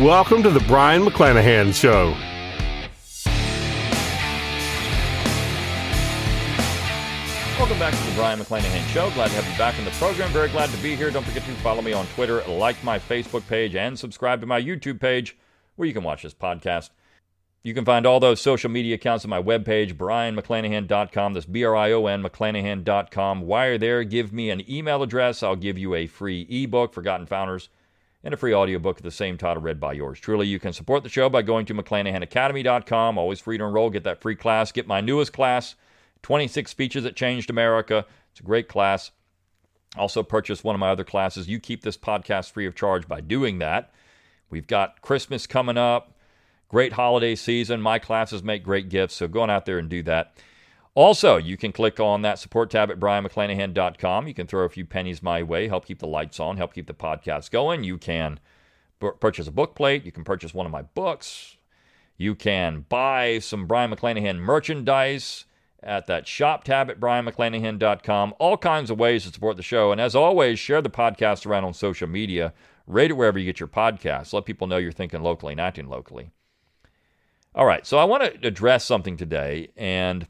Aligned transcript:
Welcome 0.00 0.42
to 0.42 0.50
the 0.50 0.58
Brion 0.58 1.04
McClanahan 1.04 1.72
Show. 1.72 2.06
Welcome 7.56 7.78
back 7.78 7.94
to 7.94 8.10
the 8.10 8.16
Brion 8.16 8.40
McClanahan 8.40 8.84
Show. 8.92 9.08
Glad 9.12 9.28
to 9.28 9.34
have 9.34 9.48
you 9.48 9.56
back 9.56 9.78
in 9.78 9.84
the 9.84 9.92
program. 9.92 10.30
Very 10.30 10.48
glad 10.48 10.70
to 10.70 10.76
be 10.78 10.96
here. 10.96 11.12
Don't 11.12 11.24
forget 11.24 11.44
to 11.44 11.52
follow 11.62 11.80
me 11.80 11.92
on 11.92 12.08
Twitter, 12.08 12.42
like 12.48 12.82
my 12.82 12.98
Facebook 12.98 13.46
page, 13.46 13.76
and 13.76 13.96
subscribe 13.96 14.40
to 14.40 14.48
my 14.48 14.60
YouTube 14.60 14.98
page 14.98 15.36
where 15.76 15.86
you 15.86 15.94
can 15.94 16.02
watch 16.02 16.24
this 16.24 16.34
podcast. 16.34 16.90
You 17.62 17.72
can 17.72 17.84
find 17.84 18.04
all 18.04 18.18
those 18.18 18.40
social 18.40 18.70
media 18.70 18.96
accounts 18.96 19.24
on 19.24 19.30
my 19.30 19.40
webpage, 19.40 19.94
brionmcclanahan.com. 19.94 21.34
That's 21.34 21.46
B 21.46 21.62
R 21.62 21.76
I 21.76 21.92
O 21.92 22.06
N, 22.06 22.24
McClanahan.com. 22.24 23.42
While 23.42 23.68
you're 23.68 23.78
there, 23.78 24.02
give 24.02 24.32
me 24.32 24.50
an 24.50 24.68
email 24.68 25.04
address. 25.04 25.44
I'll 25.44 25.54
give 25.54 25.78
you 25.78 25.94
a 25.94 26.08
free 26.08 26.48
ebook, 26.50 26.92
Forgotten 26.92 27.26
Founders, 27.26 27.68
and 28.24 28.32
a 28.32 28.36
free 28.38 28.54
audiobook 28.54 28.96
of 28.96 29.02
the 29.02 29.10
same 29.10 29.36
title 29.36 29.62
read 29.62 29.78
by 29.78 29.92
yours 29.92 30.18
truly. 30.18 30.48
You 30.48 30.58
can 30.58 30.72
support 30.72 31.02
the 31.02 31.10
show 31.10 31.28
by 31.28 31.42
going 31.42 31.66
to 31.66 31.74
McClanahanacademy.com. 31.74 33.18
Always 33.18 33.38
free 33.38 33.58
to 33.58 33.64
enroll. 33.64 33.90
Get 33.90 34.04
that 34.04 34.22
free 34.22 34.34
class. 34.34 34.72
Get 34.72 34.88
my 34.88 35.02
newest 35.02 35.32
class, 35.32 35.74
26 36.22 36.70
Speeches 36.70 37.04
That 37.04 37.14
Changed 37.14 37.50
America. 37.50 38.06
It's 38.32 38.40
a 38.40 38.44
great 38.44 38.66
class. 38.66 39.10
Also, 39.96 40.22
purchase 40.22 40.64
one 40.64 40.74
of 40.74 40.80
my 40.80 40.88
other 40.88 41.04
classes. 41.04 41.48
You 41.48 41.60
keep 41.60 41.82
this 41.82 41.98
podcast 41.98 42.50
free 42.50 42.66
of 42.66 42.74
charge 42.74 43.06
by 43.06 43.20
doing 43.20 43.58
that. 43.58 43.92
We've 44.50 44.66
got 44.66 45.02
Christmas 45.02 45.46
coming 45.46 45.76
up. 45.76 46.16
Great 46.68 46.94
holiday 46.94 47.36
season. 47.36 47.80
My 47.80 47.98
classes 48.00 48.42
make 48.42 48.64
great 48.64 48.88
gifts, 48.88 49.14
so 49.14 49.28
go 49.28 49.42
on 49.42 49.50
out 49.50 49.66
there 49.66 49.78
and 49.78 49.88
do 49.88 50.02
that. 50.04 50.34
Also, 50.94 51.36
you 51.36 51.56
can 51.56 51.72
click 51.72 51.98
on 51.98 52.22
that 52.22 52.38
support 52.38 52.70
tab 52.70 52.90
at 52.90 53.00
brionmcclanahan.com. 53.00 54.28
You 54.28 54.34
can 54.34 54.46
throw 54.46 54.64
a 54.64 54.68
few 54.68 54.84
pennies 54.84 55.22
my 55.22 55.42
way, 55.42 55.66
help 55.66 55.86
keep 55.86 55.98
the 55.98 56.06
lights 56.06 56.38
on, 56.38 56.56
help 56.56 56.72
keep 56.72 56.86
the 56.86 56.94
podcast 56.94 57.50
going. 57.50 57.82
You 57.82 57.98
can 57.98 58.38
b- 59.00 59.10
purchase 59.18 59.48
a 59.48 59.52
book 59.52 59.74
plate. 59.74 60.04
You 60.04 60.12
can 60.12 60.22
purchase 60.22 60.54
one 60.54 60.66
of 60.66 60.72
my 60.72 60.82
books. 60.82 61.56
You 62.16 62.36
can 62.36 62.86
buy 62.88 63.40
some 63.40 63.66
Brion 63.66 63.90
McClanahan 63.90 64.38
merchandise 64.38 65.46
at 65.82 66.06
that 66.06 66.28
shop 66.28 66.62
tab 66.62 66.88
at 66.88 67.00
brionmcclanahan.com. 67.00 68.34
All 68.38 68.56
kinds 68.56 68.88
of 68.88 68.98
ways 68.98 69.24
to 69.24 69.32
support 69.32 69.56
the 69.56 69.64
show. 69.64 69.90
And 69.90 70.00
as 70.00 70.14
always, 70.14 70.60
share 70.60 70.80
the 70.80 70.90
podcast 70.90 71.44
around 71.44 71.64
on 71.64 71.74
social 71.74 72.06
media. 72.06 72.52
Rate 72.86 73.10
it 73.10 73.14
wherever 73.14 73.38
you 73.38 73.46
get 73.46 73.58
your 73.58 73.68
podcasts. 73.68 74.32
Let 74.32 74.44
people 74.44 74.68
know 74.68 74.76
you're 74.76 74.92
thinking 74.92 75.22
locally 75.22 75.52
and 75.52 75.60
acting 75.60 75.88
locally. 75.88 76.30
All 77.54 77.66
right, 77.66 77.86
so 77.86 77.98
I 77.98 78.04
want 78.04 78.24
to 78.24 78.46
address 78.46 78.84
something 78.84 79.16
today, 79.16 79.70
and 79.76 80.26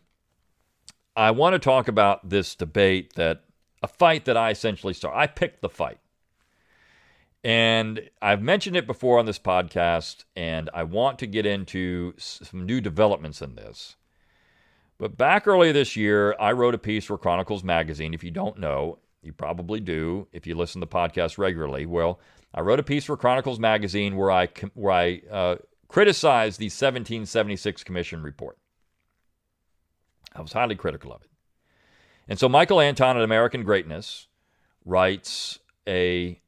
I 1.17 1.31
want 1.31 1.55
to 1.55 1.59
talk 1.59 1.89
about 1.89 2.29
this 2.29 2.55
debate 2.55 3.15
that 3.15 3.45
a 3.83 3.89
fight 3.89 4.25
that 4.25 4.37
I 4.37 4.51
essentially 4.51 4.95
started. 4.95 5.19
I 5.19 5.27
picked 5.27 5.61
the 5.61 5.69
fight. 5.69 5.99
And 7.45 8.09
I've 8.23 8.41
mentioned 8.41 8.75
it 8.75 8.87
before 8.87 9.19
on 9.19 9.27
this 9.27 9.39
podcast, 9.39 10.25
and 10.35 10.71
I 10.73 10.85
want 10.85 11.19
to 11.19 11.27
get 11.27 11.45
into 11.45 12.15
some 12.17 12.65
new 12.65 12.81
developments 12.81 13.43
in 13.43 13.55
this. 13.55 13.97
But 14.97 15.19
back 15.19 15.47
earlier 15.47 15.73
this 15.73 15.97
year, 15.97 16.35
I 16.41 16.53
wrote 16.53 16.75
a 16.75 16.79
piece 16.79 17.05
for 17.05 17.19
Chronicles 17.19 17.63
Magazine. 17.63 18.15
If 18.15 18.25
you 18.25 18.31
don't 18.31 18.59
know, 18.59 18.99
you 19.23 19.33
probably 19.33 19.81
do 19.81 20.27
if 20.33 20.47
you 20.47 20.55
listen 20.55 20.81
to 20.81 20.87
the 20.87 20.93
podcast 20.93 21.37
regularly. 21.37 21.85
Well, 21.85 22.19
I 22.55 22.63
wrote 22.63 22.81
a 22.81 22.85
piece 22.85 23.05
for 23.05 23.17
Chronicles 23.17 23.59
Magazine 23.59 24.17
where 24.17 24.31
I 24.31 24.49
where 24.75 24.93
I 24.93 25.23
uh, 25.31 25.57
criticized 25.89 26.61
the 26.61 26.67
1776 26.67 27.85
Commission 27.85 28.23
report. 28.23 28.57
I 30.35 30.41
was 30.41 30.53
highly 30.53 30.75
critical 30.75 31.13
of 31.13 31.23
it. 31.23 31.31
And 32.29 32.39
so 32.39 32.49
Michael 32.49 32.81
Anton 32.81 33.17
at 33.17 33.23
American 33.23 33.63
Greatness 33.63 34.29
writes 34.85 35.59
a 35.87 36.41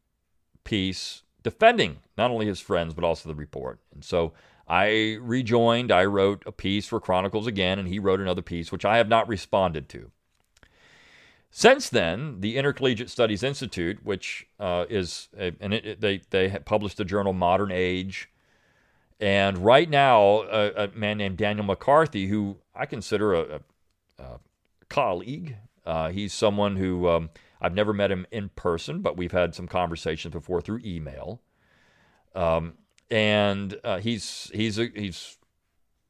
piece 0.64 1.22
defending 1.42 1.98
not 2.16 2.30
only 2.30 2.46
his 2.46 2.60
friends, 2.60 2.94
but 2.94 3.04
also 3.04 3.28
the 3.28 3.34
report. 3.34 3.78
And 3.94 4.04
so 4.04 4.32
I 4.66 5.18
rejoined, 5.20 5.92
I 5.92 6.04
wrote 6.06 6.42
a 6.46 6.52
piece 6.52 6.86
for 6.86 6.98
Chronicles 6.98 7.46
again, 7.46 7.78
and 7.78 7.86
he 7.86 7.98
wrote 7.98 8.20
another 8.20 8.42
piece, 8.42 8.72
which 8.72 8.84
I 8.84 8.96
have 8.96 9.08
not 9.08 9.28
responded 9.28 9.88
to. 9.90 10.10
Since 11.50 11.88
then, 11.88 12.40
the 12.40 12.56
Intercollegiate 12.56 13.08
Studies 13.08 13.42
Institute, 13.42 14.04
which 14.04 14.46
uh, 14.58 14.86
is, 14.90 15.28
a, 15.38 15.52
and 15.60 15.72
it, 15.72 16.00
they, 16.00 16.20
they 16.30 16.50
published 16.64 16.96
the 16.96 17.04
journal 17.04 17.32
Modern 17.32 17.70
Age, 17.70 18.28
and 19.20 19.58
right 19.58 19.88
now, 19.88 20.42
a, 20.42 20.84
a, 20.84 20.88
man 20.88 21.16
named 21.16 21.38
Daniel 21.38 21.64
McCarthy, 21.64 22.26
who 22.26 22.58
I 22.74 22.84
consider 22.84 23.32
a 23.34 23.60
colleague, 24.88 25.56
uh, 25.84 26.10
he's 26.10 26.32
someone 26.32 26.76
who 26.76 27.08
um, 27.08 27.30
I've 27.60 27.74
never 27.74 27.92
met 27.92 28.10
him 28.10 28.26
in 28.30 28.50
person, 28.50 29.00
but 29.00 29.16
we've 29.16 29.32
had 29.32 29.54
some 29.54 29.68
conversations 29.68 30.32
before 30.32 30.60
through 30.60 30.80
email. 30.84 31.40
Um, 32.34 32.74
and 33.10 33.78
uh, 33.84 33.98
he's 33.98 34.50
he's 34.52 34.78
a, 34.78 34.90
he's 34.94 35.38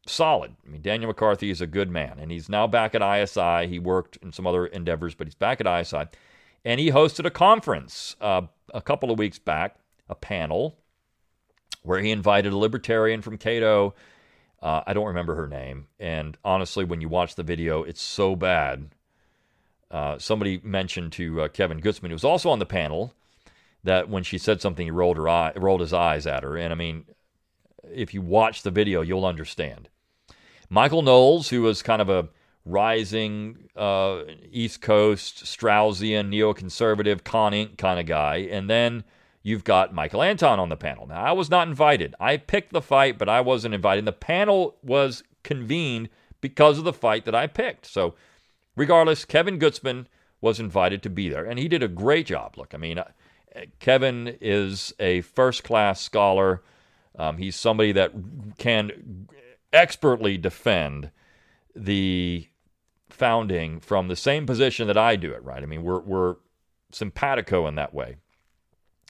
solid. 0.07 0.57
I 0.67 0.71
mean, 0.71 0.83
Daniel 0.83 1.09
McCarthy 1.09 1.51
is 1.51 1.61
a 1.61 1.67
good 1.67 1.91
man, 1.91 2.19
and 2.19 2.31
he's 2.31 2.49
now 2.49 2.67
back 2.67 2.95
at 2.95 3.03
ISI. 3.03 3.69
He 3.69 3.79
worked 3.79 4.17
in 4.23 4.33
some 4.33 4.47
other 4.47 4.67
endeavors, 4.67 5.15
but 5.15 5.27
he's 5.27 5.35
back 5.35 5.61
at 5.61 5.81
ISI, 5.81 6.05
and 6.65 6.81
he 6.81 6.91
hosted 6.91 7.27
a 7.27 7.31
conference 7.31 8.17
uh, 8.21 8.43
a 8.73 8.81
couple 8.81 9.11
of 9.11 9.19
weeks 9.19 9.39
back, 9.39 9.77
a 10.09 10.15
panel 10.15 10.79
where 11.83 12.01
he 12.01 12.11
invited 12.11 12.53
a 12.53 12.57
libertarian 12.57 13.23
from 13.23 13.39
Cato. 13.39 13.95
Uh, 14.63 14.83
I 14.87 14.95
don't 14.95 15.07
remember 15.07 15.35
her 15.35 15.47
name. 15.47 15.87
And 15.99 16.37
honestly, 16.45 16.85
when 16.85 17.01
you 17.01 17.09
watch 17.09 17.35
the 17.35 17.43
video, 17.43 17.83
it's 17.83 18.03
so 18.03 18.35
bad. 18.37 18.89
Uh, 19.91 20.19
somebody 20.19 20.61
mentioned 20.65 21.13
to 21.13 21.43
uh, 21.43 21.49
Kevin 21.49 21.81
Gutzman, 21.81 22.09
who 22.09 22.15
was 22.15 22.25
also 22.25 22.51
on 22.51 22.59
the 22.59 22.67
panel, 22.67 23.15
that 23.85 24.09
when 24.09 24.23
she 24.23 24.39
said 24.39 24.61
something, 24.61 24.87
he 24.87 24.91
rolled 24.91 25.17
her 25.17 25.29
eye, 25.29 25.53
rolled 25.57 25.81
his 25.81 25.93
eyes 25.93 26.27
at 26.27 26.43
her. 26.43 26.57
And 26.57 26.73
I 26.73 26.77
mean, 26.77 27.05
if 27.93 28.13
you 28.13 28.21
watch 28.21 28.63
the 28.63 28.71
video, 28.71 29.03
you'll 29.03 29.27
understand. 29.27 29.89
Michael 30.69 31.03
Knowles, 31.03 31.51
who 31.51 31.63
was 31.63 31.83
kind 31.83 32.03
of 32.03 32.09
a 32.09 32.29
rising 32.65 33.69
uh, 33.77 34.23
East 34.51 34.83
Coast 34.83 35.45
Straussian 35.45 36.35
neoconservative 36.35 37.23
Con 37.23 37.69
kind 37.77 38.01
of 38.01 38.07
guy, 38.07 38.39
and 38.51 38.69
then 38.69 39.05
you've 39.47 39.63
got 39.63 39.95
Michael 39.95 40.25
Anton 40.25 40.59
on 40.59 40.71
the 40.71 40.77
panel. 40.77 41.07
Now, 41.07 41.23
I 41.23 41.31
was 41.31 41.49
not 41.49 41.69
invited. 41.69 42.17
I 42.19 42.37
picked 42.37 42.73
the 42.73 42.83
fight, 42.83 43.17
but 43.17 43.29
I 43.29 43.41
wasn't 43.41 43.75
invited. 43.75 44.01
And 44.01 44.09
the 44.09 44.13
panel 44.13 44.77
was 44.83 45.23
convened 45.45 46.09
because 46.41 46.79
of 46.79 46.85
the 46.85 46.93
fight 46.93 47.25
that 47.27 47.35
I 47.37 47.47
picked. 47.47 47.87
So, 47.87 48.17
regardless, 48.75 49.25
Kevin 49.25 49.61
Gutzman 49.61 50.07
was 50.41 50.59
invited 50.59 51.01
to 51.05 51.11
be 51.11 51.29
there, 51.29 51.45
and 51.45 51.61
he 51.61 51.69
did 51.69 51.81
a 51.81 51.87
great 51.87 52.27
job. 52.27 52.59
Look, 52.59 52.75
I 52.75 52.77
mean, 52.77 52.99
uh, 52.99 53.05
Kevin 53.79 54.37
is 54.41 54.93
a 54.99 55.21
first 55.21 55.63
class 55.63 56.01
scholar. 56.01 56.65
Um, 57.17 57.39
he's 57.39 57.55
somebody 57.55 57.93
that 57.93 58.15
can 58.59 59.29
expertly 59.73 60.37
defend 60.37 61.13
the 61.77 62.49
founding 63.11 63.79
from 63.79 64.09
the 64.09 64.17
same 64.17 64.45
position 64.45 64.89
that 64.89 64.99
I 64.99 65.15
do 65.15 65.31
it, 65.31 65.45
right? 65.45 65.63
I 65.63 65.67
mean, 65.67 65.85
we're, 65.85 66.01
we're 66.01 66.37
simpatico 66.91 67.69
in 67.69 67.77
that 67.77 67.95
way. 67.95 68.17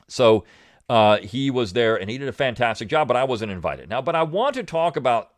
So 0.08 0.44
uh, 0.88 1.18
he 1.18 1.50
was 1.50 1.72
there 1.72 1.96
and 1.96 2.10
he 2.10 2.18
did 2.18 2.28
a 2.28 2.32
fantastic 2.32 2.88
job, 2.88 3.08
but 3.08 3.16
I 3.16 3.24
wasn't 3.24 3.52
invited. 3.52 3.88
Now, 3.88 4.00
but 4.02 4.14
I 4.14 4.22
want 4.22 4.54
to 4.54 4.62
talk 4.62 4.96
about 4.96 5.32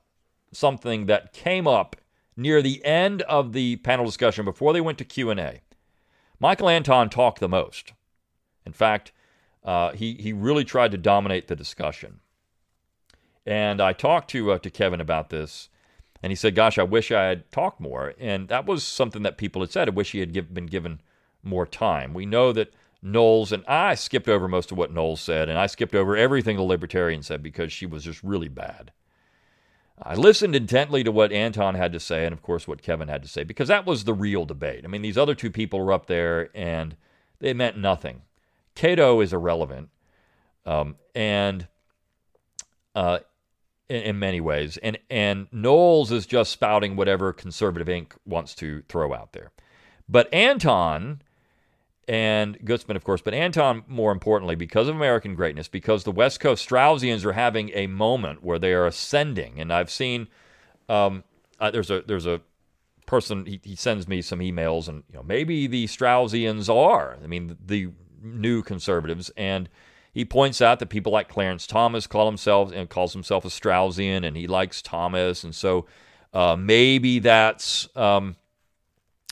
something 0.53 1.07
that 1.07 1.33
came 1.33 1.67
up 1.67 1.97
near 2.37 2.63
the 2.63 2.85
end 2.85 3.23
of 3.23 3.53
the 3.53 3.77
panel 3.77 4.05
discussion 4.05 4.45
before 4.45 4.73
they 4.73 4.81
went 4.81 4.99
to 4.99 5.05
Q&A. 5.05 5.61
Michael 6.41 6.69
Anton 6.69 7.11
talked 7.11 7.41
the 7.41 7.49
most. 7.49 7.93
In 8.65 8.73
fact, 8.73 9.13
uh, 9.65 9.93
he, 9.93 10.15
he 10.15 10.33
really 10.33 10.65
tried 10.65 10.93
to 10.93 10.99
dominate 10.99 11.49
the 11.49 11.57
discussion. 11.57 12.21
And 13.45 13.81
I 13.81 13.93
talked 13.93 14.31
to, 14.31 14.53
uh, 14.53 14.59
to 14.59 14.71
Kevin 14.71 15.01
about 15.01 15.31
this, 15.31 15.69
and 16.23 16.31
he 16.31 16.37
said, 16.37 16.55
Gosh, 16.55 16.79
I 16.79 16.83
wish 16.83 17.11
I 17.11 17.25
had 17.25 17.51
talked 17.51 17.81
more. 17.81 18.15
And 18.19 18.49
that 18.49 18.67
was 18.67 18.85
something 18.85 19.23
that 19.23 19.39
people 19.39 19.63
had 19.63 19.73
said. 19.73 19.89
I 19.89 19.93
wish 19.93 20.13
he 20.13 20.21
had 20.21 20.33
give, 20.33 20.53
been 20.53 20.67
given 20.67 21.01
more 21.43 21.67
time. 21.67 22.13
We 22.13 22.27
know 22.27 22.53
that 22.53 22.73
Knowles, 23.01 23.53
and 23.53 23.65
I 23.67 23.95
skipped 23.95 24.29
over 24.29 24.49
most 24.49 24.73
of 24.73 24.79
what 24.79 24.93
Knowles 24.93 25.21
said, 25.21 25.49
and 25.49 25.59
I 25.59 25.67
skipped 25.67 25.95
over 25.95 26.17
everything 26.17 26.57
the 26.57 26.63
Libertarian 26.63 27.23
said 27.23 27.43
because 27.43 27.73
she 27.73 27.87
was 27.87 28.05
just 28.05 28.23
really 28.23 28.49
bad. 28.49 28.93
I 30.03 30.15
listened 30.15 30.55
intently 30.55 31.03
to 31.05 31.13
what 31.13 31.33
Anton 31.33 31.75
had 31.75 31.93
to 31.93 32.01
say, 32.01 32.25
and 32.25 32.33
of 32.33 32.43
course 32.43 32.69
what 32.69 32.83
Kevin 32.83 33.09
had 33.09 33.23
to 33.23 33.29
say, 33.29 33.45
because 33.45 33.69
that 33.69 33.87
was 33.87 34.05
the 34.05 34.15
real 34.15 34.45
debate. 34.45 34.85
I 34.85 34.89
mean, 34.89 35.03
these 35.03 35.19
other 35.19 35.35
two 35.35 35.51
people 35.51 35.81
were 35.81 35.93
up 35.93 36.07
there, 36.07 36.51
and 36.55 36.97
they 37.41 37.53
meant 37.53 37.77
nothing. 37.77 38.23
Cato 38.75 39.21
is 39.21 39.33
irrelevant, 39.33 39.91
um, 40.67 40.97
and 41.15 41.67
uh, 42.95 43.19
in, 43.89 44.03
in 44.03 44.19
many 44.19 44.41
ways. 44.41 44.77
And, 44.79 44.99
and 45.11 45.47
Knowles 45.53 46.13
is 46.13 46.27
just 46.27 46.53
spouting 46.53 46.97
whatever 46.97 47.33
conservative 47.33 47.89
Inc. 47.89 48.13
wants 48.25 48.55
to 48.57 48.83
throw 48.89 49.15
out 49.15 49.33
there. 49.33 49.51
But 50.09 50.33
Anton 50.33 51.23
and 52.09 52.59
Gutzman, 52.61 52.97
of 52.97 53.05
course, 53.05 53.21
but 53.21 53.35
Anton, 53.35 53.85
more 53.87 54.13
importantly, 54.13 54.55
because 54.55 54.89
of 54.89 54.97
American 54.97 55.35
greatness, 55.35 55.69
because 55.69 56.05
the 56.05 56.11
West 56.11 56.41
Coast 56.41 56.67
Straussians 56.67 57.23
are 57.27 57.35
having 57.35 57.71
a 57.75 57.87
moment 57.87 58.43
where 58.43 58.59
they 58.59 58.73
are 58.73 58.87
ascending. 58.87 59.61
And 59.61 59.71
I've 59.71 59.91
seen 59.91 60.29
um, 60.89 61.23
uh, 61.61 61.71
there's 61.71 61.91
a 61.91 62.03
there's 62.07 62.27
a 62.27 62.41
person 63.05 63.45
he, 63.45 63.61
he 63.63 63.77
sends 63.77 64.09
me 64.09 64.23
some 64.23 64.39
emails, 64.39 64.89
and 64.89 65.05
you 65.11 65.17
know 65.17 65.23
maybe 65.23 65.67
the 65.67 65.85
Straussians 65.85 66.75
are. 66.75 67.19
I 67.23 67.27
mean, 67.27 67.59
the 67.65 67.91
new 68.23 68.63
conservatives, 68.63 69.31
and 69.37 69.69
he 70.13 70.25
points 70.25 70.63
out 70.63 70.79
that 70.79 70.87
people 70.87 71.13
like 71.13 71.29
Clarence 71.29 71.67
Thomas 71.67 72.07
call 72.07 72.27
himself 72.27 72.73
and 72.73 72.89
calls 72.89 73.13
himself 73.13 73.45
a 73.45 73.49
Straussian, 73.49 74.27
and 74.27 74.35
he 74.35 74.47
likes 74.47 74.81
Thomas, 74.81 75.45
and 75.45 75.55
so 75.55 75.85
uh, 76.33 76.57
maybe 76.59 77.19
that's. 77.19 77.89
Um, 77.95 78.37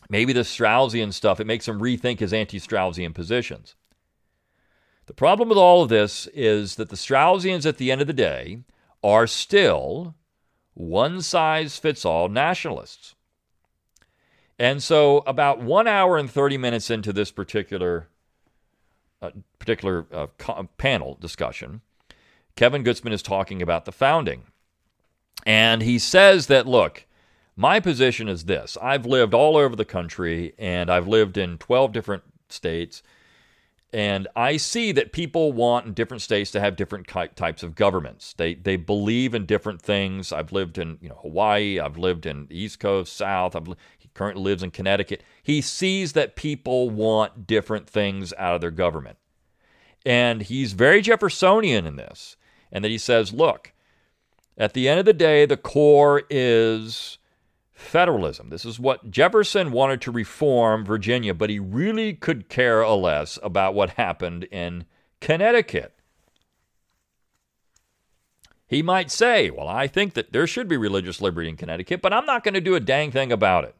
Maybe 0.08 0.32
the 0.32 0.40
Straussian 0.40 1.12
stuff, 1.12 1.40
it 1.40 1.46
makes 1.46 1.66
him 1.66 1.80
rethink 1.80 2.20
his 2.20 2.32
anti 2.32 2.58
Straussian 2.58 3.14
positions. 3.14 3.74
The 5.06 5.14
problem 5.14 5.48
with 5.48 5.58
all 5.58 5.82
of 5.82 5.88
this 5.88 6.26
is 6.34 6.76
that 6.76 6.88
the 6.88 6.96
Straussians, 6.96 7.66
at 7.66 7.78
the 7.78 7.90
end 7.92 8.00
of 8.00 8.06
the 8.06 8.12
day, 8.12 8.60
are 9.02 9.26
still 9.26 10.14
one 10.74 11.22
size 11.22 11.78
fits 11.78 12.04
all 12.04 12.28
nationalists. 12.28 13.14
And 14.58 14.82
so, 14.82 15.18
about 15.26 15.60
one 15.60 15.86
hour 15.86 16.16
and 16.16 16.30
30 16.30 16.58
minutes 16.58 16.90
into 16.90 17.12
this 17.12 17.30
particular, 17.30 18.08
uh, 19.22 19.30
particular 19.58 20.06
uh, 20.12 20.26
co- 20.38 20.68
panel 20.78 21.16
discussion, 21.20 21.82
Kevin 22.56 22.82
Gutzman 22.82 23.12
is 23.12 23.22
talking 23.22 23.60
about 23.60 23.84
the 23.84 23.92
founding. 23.92 24.44
And 25.44 25.82
he 25.82 25.98
says 25.98 26.46
that, 26.46 26.66
look, 26.66 27.06
my 27.56 27.80
position 27.80 28.28
is 28.28 28.44
this 28.44 28.76
I've 28.80 29.06
lived 29.06 29.34
all 29.34 29.56
over 29.56 29.74
the 29.74 29.84
country 29.84 30.54
and 30.58 30.90
I've 30.90 31.08
lived 31.08 31.36
in 31.36 31.58
12 31.58 31.92
different 31.92 32.22
states. 32.48 33.02
And 33.92 34.28
I 34.36 34.58
see 34.58 34.92
that 34.92 35.12
people 35.12 35.52
want 35.52 35.86
in 35.86 35.94
different 35.94 36.20
states 36.20 36.50
to 36.50 36.60
have 36.60 36.76
different 36.76 37.06
types 37.06 37.62
of 37.62 37.74
governments. 37.74 38.34
They 38.36 38.54
they 38.54 38.76
believe 38.76 39.34
in 39.34 39.46
different 39.46 39.80
things. 39.80 40.32
I've 40.32 40.52
lived 40.52 40.76
in 40.76 40.98
you 41.00 41.08
know 41.08 41.18
Hawaii. 41.22 41.80
I've 41.80 41.96
lived 41.96 42.26
in 42.26 42.46
East 42.50 42.78
Coast, 42.78 43.16
South. 43.16 43.56
I've, 43.56 43.68
he 43.96 44.10
currently 44.12 44.42
lives 44.42 44.62
in 44.62 44.70
Connecticut. 44.70 45.22
He 45.42 45.62
sees 45.62 46.12
that 46.12 46.36
people 46.36 46.90
want 46.90 47.46
different 47.46 47.88
things 47.88 48.34
out 48.36 48.56
of 48.56 48.60
their 48.60 48.72
government, 48.72 49.18
and 50.04 50.42
he's 50.42 50.72
very 50.72 51.00
Jeffersonian 51.00 51.86
in 51.86 51.96
this. 51.96 52.36
And 52.72 52.84
that 52.84 52.90
he 52.90 52.98
says, 52.98 53.32
look, 53.32 53.72
at 54.58 54.74
the 54.74 54.88
end 54.88 54.98
of 54.98 55.06
the 55.06 55.12
day, 55.12 55.46
the 55.46 55.56
core 55.56 56.24
is 56.28 57.15
federalism. 57.86 58.50
This 58.50 58.64
is 58.64 58.78
what 58.78 59.10
Jefferson 59.10 59.72
wanted 59.72 60.00
to 60.02 60.10
reform 60.10 60.84
Virginia, 60.84 61.34
but 61.34 61.50
he 61.50 61.58
really 61.58 62.12
could 62.14 62.48
care 62.48 62.86
less 62.86 63.38
about 63.42 63.74
what 63.74 63.90
happened 63.90 64.44
in 64.44 64.84
Connecticut. 65.20 65.92
He 68.66 68.82
might 68.82 69.10
say, 69.10 69.50
Well, 69.50 69.68
I 69.68 69.86
think 69.86 70.14
that 70.14 70.32
there 70.32 70.46
should 70.46 70.68
be 70.68 70.76
religious 70.76 71.20
liberty 71.20 71.48
in 71.48 71.56
Connecticut, 71.56 72.02
but 72.02 72.12
I'm 72.12 72.26
not 72.26 72.42
going 72.42 72.54
to 72.54 72.60
do 72.60 72.74
a 72.74 72.80
dang 72.80 73.12
thing 73.12 73.30
about 73.30 73.64
it. 73.64 73.74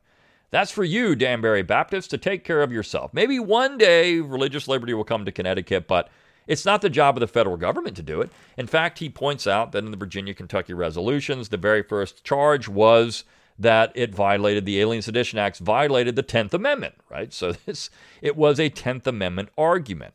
That's 0.51 0.71
for 0.71 0.85
you, 0.85 1.17
Danbury 1.17 1.63
Baptist, 1.63 2.11
to 2.11 2.19
take 2.19 2.45
care 2.45 2.63
of 2.63 2.73
yourself. 2.73 3.13
Maybe 3.13 3.39
one 3.41 3.79
day 3.79 4.21
religious 4.21 4.69
liberty 4.69 4.95
will 4.95 5.05
come 5.05 5.25
to 5.25 5.33
Connecticut, 5.33 5.89
but 5.89 6.09
it's 6.47 6.65
not 6.65 6.83
the 6.83 6.91
job 6.91 7.17
of 7.17 7.21
the 7.21 7.27
federal 7.27 7.57
government 7.57 7.97
to 7.97 8.03
do 8.03 8.21
it. 8.21 8.31
In 8.57 8.69
fact, 8.69 9.01
he 9.01 9.09
points 9.09 9.47
out 9.49 9.73
that 9.73 9.85
in 9.85 9.91
the 9.91 9.97
Virginia 9.97 10.35
Kentucky 10.35 10.73
resolutions, 10.73 11.49
the 11.49 11.57
very 11.57 11.83
first 11.83 12.25
charge 12.25 12.69
was 12.69 13.25
that 13.59 13.93
it 13.95 14.15
violated 14.15 14.65
the 14.67 14.81
Alien 14.81 15.03
Sedition 15.03 15.39
Acts, 15.39 15.59
violated 15.59 16.17
the 16.17 16.23
10th 16.23 16.53
Amendment, 16.53 16.95
right? 17.09 17.33
So 17.33 17.53
this 17.67 17.91
it 18.23 18.37
was 18.37 18.59
a 18.59 18.71
10th 18.71 19.07
Amendment 19.07 19.49
argument. 19.57 20.15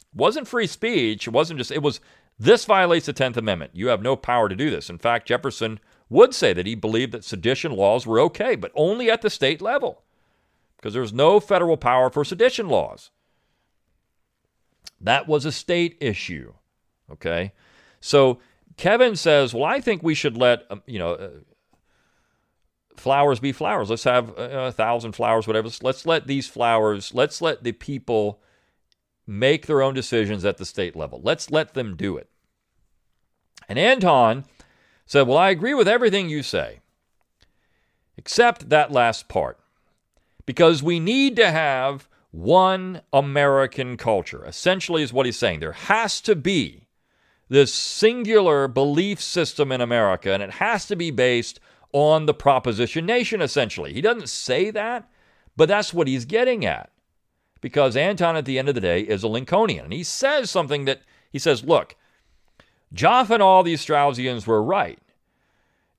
It 0.00 0.18
wasn't 0.18 0.48
free 0.48 0.66
speech, 0.66 1.26
it 1.26 1.32
wasn't 1.32 1.58
just 1.58 1.70
it 1.70 1.82
was 1.82 2.00
this 2.38 2.64
violates 2.64 3.06
the 3.06 3.14
10th 3.14 3.36
Amendment. 3.36 3.72
You 3.74 3.88
have 3.88 4.02
no 4.02 4.16
power 4.16 4.48
to 4.48 4.56
do 4.56 4.70
this. 4.70 4.90
In 4.90 4.98
fact, 4.98 5.28
Jefferson 5.28 5.78
would 6.08 6.34
say 6.34 6.52
that 6.52 6.66
he 6.66 6.74
believed 6.74 7.12
that 7.12 7.24
sedition 7.24 7.72
laws 7.72 8.06
were 8.06 8.20
okay, 8.20 8.56
but 8.56 8.72
only 8.74 9.10
at 9.10 9.22
the 9.22 9.30
state 9.30 9.62
level. 9.62 10.02
Because 10.76 10.94
there's 10.94 11.12
no 11.12 11.40
federal 11.40 11.76
power 11.76 12.10
for 12.10 12.24
sedition 12.24 12.68
laws. 12.68 13.10
That 15.00 15.28
was 15.28 15.44
a 15.44 15.52
state 15.52 15.96
issue. 16.00 16.54
Okay? 17.10 17.52
So 18.00 18.38
Kevin 18.76 19.16
says, 19.16 19.54
"Well, 19.54 19.64
I 19.64 19.80
think 19.80 20.02
we 20.02 20.14
should 20.14 20.36
let 20.36 20.64
um, 20.70 20.82
you 20.86 20.98
know 20.98 21.12
uh, 21.14 21.30
flowers 22.96 23.40
be 23.40 23.52
flowers. 23.52 23.90
Let's 23.90 24.04
have 24.04 24.30
a, 24.38 24.66
a 24.66 24.72
thousand 24.72 25.12
flowers, 25.12 25.46
whatever. 25.46 25.68
Let's 25.82 26.06
let 26.06 26.26
these 26.26 26.48
flowers, 26.48 27.14
let's 27.14 27.40
let 27.42 27.64
the 27.64 27.72
people 27.72 28.40
make 29.26 29.66
their 29.66 29.82
own 29.82 29.94
decisions 29.94 30.44
at 30.44 30.58
the 30.58 30.66
state 30.66 30.96
level. 30.96 31.20
Let's 31.22 31.50
let 31.50 31.74
them 31.74 31.96
do 31.96 32.16
it. 32.16 32.28
And 33.68 33.78
Anton 33.78 34.44
said, 35.06 35.26
Well, 35.26 35.38
I 35.38 35.50
agree 35.50 35.74
with 35.74 35.88
everything 35.88 36.28
you 36.28 36.42
say, 36.42 36.80
except 38.16 38.68
that 38.68 38.92
last 38.92 39.28
part, 39.28 39.58
because 40.46 40.82
we 40.82 41.00
need 41.00 41.36
to 41.36 41.50
have 41.50 42.08
one 42.30 43.00
American 43.12 43.96
culture, 43.96 44.44
essentially, 44.44 45.02
is 45.02 45.12
what 45.12 45.26
he's 45.26 45.38
saying. 45.38 45.60
There 45.60 45.72
has 45.72 46.20
to 46.22 46.34
be 46.34 46.88
this 47.48 47.72
singular 47.72 48.66
belief 48.66 49.20
system 49.20 49.70
in 49.70 49.80
America, 49.80 50.32
and 50.32 50.42
it 50.42 50.52
has 50.52 50.86
to 50.86 50.96
be 50.96 51.10
based 51.10 51.60
on 51.94 52.26
the 52.26 52.34
proposition 52.34 53.06
nation, 53.06 53.40
essentially. 53.40 53.92
He 53.92 54.00
doesn't 54.00 54.28
say 54.28 54.70
that, 54.70 55.08
but 55.56 55.68
that's 55.68 55.94
what 55.94 56.08
he's 56.08 56.24
getting 56.24 56.66
at. 56.66 56.90
Because 57.60 57.96
Anton, 57.96 58.36
at 58.36 58.44
the 58.44 58.58
end 58.58 58.68
of 58.68 58.74
the 58.74 58.80
day, 58.80 59.00
is 59.00 59.22
a 59.22 59.28
Lincolnian. 59.28 59.84
And 59.84 59.92
he 59.92 60.02
says 60.02 60.50
something 60.50 60.84
that 60.84 61.02
he 61.30 61.38
says, 61.38 61.64
look, 61.64 61.94
Jaffa 62.92 63.34
and 63.34 63.42
all 63.42 63.62
these 63.62 63.84
Straussians 63.84 64.46
were 64.46 64.62
right. 64.62 64.98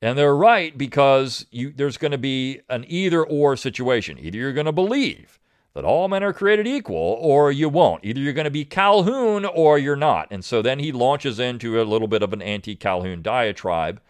And 0.01 0.17
they're 0.17 0.35
right 0.35 0.77
because 0.77 1.47
you, 1.49 1.71
there's 1.71 1.97
going 1.97 2.11
to 2.11 2.17
be 2.17 2.59
an 2.69 2.85
either 2.87 3.23
or 3.25 3.55
situation. 3.55 4.19
Either 4.19 4.37
you're 4.37 4.53
going 4.53 4.65
to 4.65 4.73
believe 4.73 5.39
that 5.73 5.85
all 5.85 6.09
men 6.09 6.23
are 6.23 6.33
created 6.33 6.67
equal, 6.67 7.17
or 7.19 7.51
you 7.51 7.69
won't. 7.69 8.03
Either 8.05 8.19
you're 8.19 8.33
going 8.33 8.45
to 8.45 8.51
be 8.51 8.65
Calhoun 8.65 9.45
or 9.45 9.77
you're 9.77 9.95
not. 9.95 10.27
And 10.29 10.43
so 10.43 10.61
then 10.61 10.79
he 10.79 10.91
launches 10.91 11.39
into 11.39 11.81
a 11.81 11.83
little 11.83 12.07
bit 12.07 12.21
of 12.21 12.33
an 12.33 12.41
anti 12.41 12.75
Calhoun 12.75 13.21
diatribe 13.21 14.01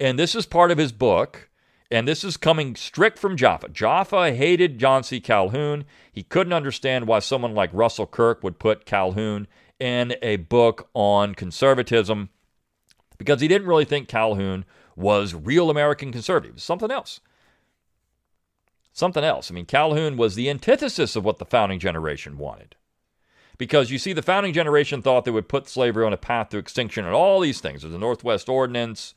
and 0.00 0.18
this 0.18 0.34
is 0.34 0.46
part 0.46 0.70
of 0.70 0.78
his 0.78 0.90
book, 0.90 1.50
and 1.90 2.08
this 2.08 2.24
is 2.24 2.36
coming 2.36 2.74
strict 2.74 3.18
from 3.18 3.36
Jaffa. 3.36 3.68
Jaffa 3.68 4.32
hated 4.34 4.78
John 4.78 5.02
C. 5.02 5.20
Calhoun. 5.20 5.84
He 6.10 6.22
couldn't 6.22 6.54
understand 6.54 7.06
why 7.06 7.18
someone 7.18 7.54
like 7.54 7.70
Russell 7.72 8.06
Kirk 8.06 8.42
would 8.42 8.58
put 8.58 8.86
Calhoun 8.86 9.46
in 9.78 10.14
a 10.22 10.36
book 10.36 10.88
on 10.94 11.34
conservatism 11.34 12.30
because 13.18 13.40
he 13.40 13.48
didn't 13.48 13.68
really 13.68 13.84
think 13.84 14.08
Calhoun 14.08 14.64
was 14.96 15.34
real 15.34 15.70
American 15.70 16.12
conservative. 16.12 16.60
something 16.60 16.90
else. 16.90 17.20
Something 18.92 19.24
else. 19.24 19.50
I 19.50 19.54
mean, 19.54 19.66
Calhoun 19.66 20.16
was 20.16 20.34
the 20.34 20.50
antithesis 20.50 21.16
of 21.16 21.24
what 21.24 21.38
the 21.38 21.44
founding 21.44 21.78
generation 21.78 22.38
wanted. 22.38 22.76
Because 23.56 23.90
you 23.90 23.98
see, 23.98 24.12
the 24.12 24.22
founding 24.22 24.52
generation 24.52 25.02
thought 25.02 25.24
they 25.24 25.30
would 25.30 25.48
put 25.48 25.68
slavery 25.68 26.04
on 26.04 26.12
a 26.12 26.18
path 26.18 26.48
to 26.50 26.58
extinction 26.58 27.04
and 27.04 27.14
all 27.14 27.40
these 27.40 27.60
things. 27.60 27.82
There's 27.82 27.92
the 27.92 27.98
Northwest 27.98 28.48
Ordinance, 28.48 29.14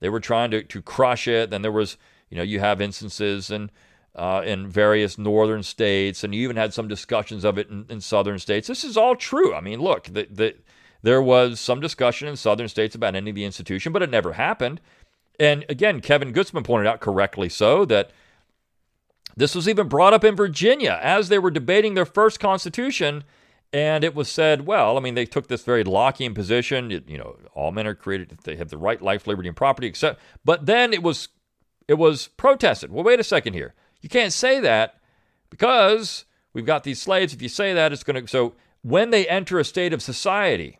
they 0.00 0.08
were 0.08 0.20
trying 0.20 0.50
to, 0.50 0.62
to 0.62 0.82
crush 0.82 1.28
it. 1.28 1.50
Then 1.50 1.62
there 1.62 1.72
was, 1.72 1.96
you 2.30 2.36
know, 2.36 2.42
you 2.42 2.60
have 2.60 2.80
instances 2.80 3.50
in, 3.50 3.70
uh, 4.14 4.42
in 4.44 4.68
various 4.68 5.18
northern 5.18 5.62
states, 5.62 6.24
and 6.24 6.34
you 6.34 6.42
even 6.42 6.56
had 6.56 6.74
some 6.74 6.88
discussions 6.88 7.44
of 7.44 7.58
it 7.58 7.68
in, 7.68 7.86
in 7.88 8.00
southern 8.00 8.38
states. 8.38 8.68
This 8.68 8.84
is 8.84 8.96
all 8.96 9.16
true. 9.16 9.54
I 9.54 9.60
mean, 9.60 9.80
look, 9.80 10.04
the, 10.04 10.26
the, 10.30 10.54
there 11.02 11.22
was 11.22 11.60
some 11.60 11.80
discussion 11.80 12.28
in 12.28 12.36
southern 12.36 12.68
states 12.68 12.94
about 12.94 13.14
ending 13.14 13.34
the 13.34 13.44
institution, 13.44 13.92
but 13.92 14.02
it 14.02 14.10
never 14.10 14.34
happened. 14.34 14.80
And 15.38 15.64
again, 15.68 16.00
Kevin 16.00 16.32
Gutzman 16.32 16.64
pointed 16.64 16.88
out 16.88 17.00
correctly 17.00 17.48
so 17.48 17.84
that 17.84 18.10
this 19.36 19.54
was 19.54 19.68
even 19.68 19.88
brought 19.88 20.14
up 20.14 20.24
in 20.24 20.34
Virginia 20.34 20.98
as 21.02 21.28
they 21.28 21.38
were 21.38 21.50
debating 21.50 21.94
their 21.94 22.06
first 22.06 22.40
constitution. 22.40 23.22
And 23.76 24.04
it 24.04 24.14
was 24.14 24.30
said, 24.30 24.66
well, 24.66 24.96
I 24.96 25.00
mean, 25.00 25.16
they 25.16 25.26
took 25.26 25.48
this 25.48 25.62
very 25.62 25.84
Lockean 25.84 26.34
position. 26.34 26.90
You 27.06 27.18
know, 27.18 27.36
all 27.52 27.72
men 27.72 27.86
are 27.86 27.94
created; 27.94 28.34
they 28.44 28.56
have 28.56 28.70
the 28.70 28.78
right, 28.78 29.02
life, 29.02 29.26
liberty, 29.26 29.48
and 29.48 29.56
property. 29.56 29.86
Except, 29.86 30.18
but 30.46 30.64
then 30.64 30.94
it 30.94 31.02
was, 31.02 31.28
it 31.86 31.98
was 31.98 32.28
protested. 32.38 32.90
Well, 32.90 33.04
wait 33.04 33.20
a 33.20 33.22
second 33.24 33.52
here. 33.52 33.74
You 34.00 34.08
can't 34.08 34.32
say 34.32 34.60
that 34.60 34.94
because 35.50 36.24
we've 36.54 36.64
got 36.64 36.84
these 36.84 37.02
slaves. 37.02 37.34
If 37.34 37.42
you 37.42 37.50
say 37.50 37.74
that, 37.74 37.92
it's 37.92 38.02
going 38.02 38.24
to. 38.24 38.26
So 38.26 38.54
when 38.80 39.10
they 39.10 39.28
enter 39.28 39.58
a 39.58 39.64
state 39.64 39.92
of 39.92 40.00
society, 40.00 40.78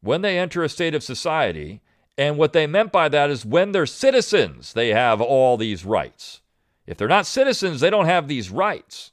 when 0.00 0.22
they 0.22 0.40
enter 0.40 0.64
a 0.64 0.68
state 0.68 0.96
of 0.96 1.04
society, 1.04 1.82
and 2.18 2.36
what 2.36 2.52
they 2.52 2.66
meant 2.66 2.90
by 2.90 3.08
that 3.08 3.30
is 3.30 3.46
when 3.46 3.70
they're 3.70 3.86
citizens, 3.86 4.72
they 4.72 4.88
have 4.88 5.20
all 5.20 5.56
these 5.56 5.84
rights. 5.84 6.40
If 6.84 6.96
they're 6.96 7.06
not 7.06 7.26
citizens, 7.26 7.80
they 7.80 7.90
don't 7.90 8.06
have 8.06 8.26
these 8.26 8.50
rights 8.50 9.11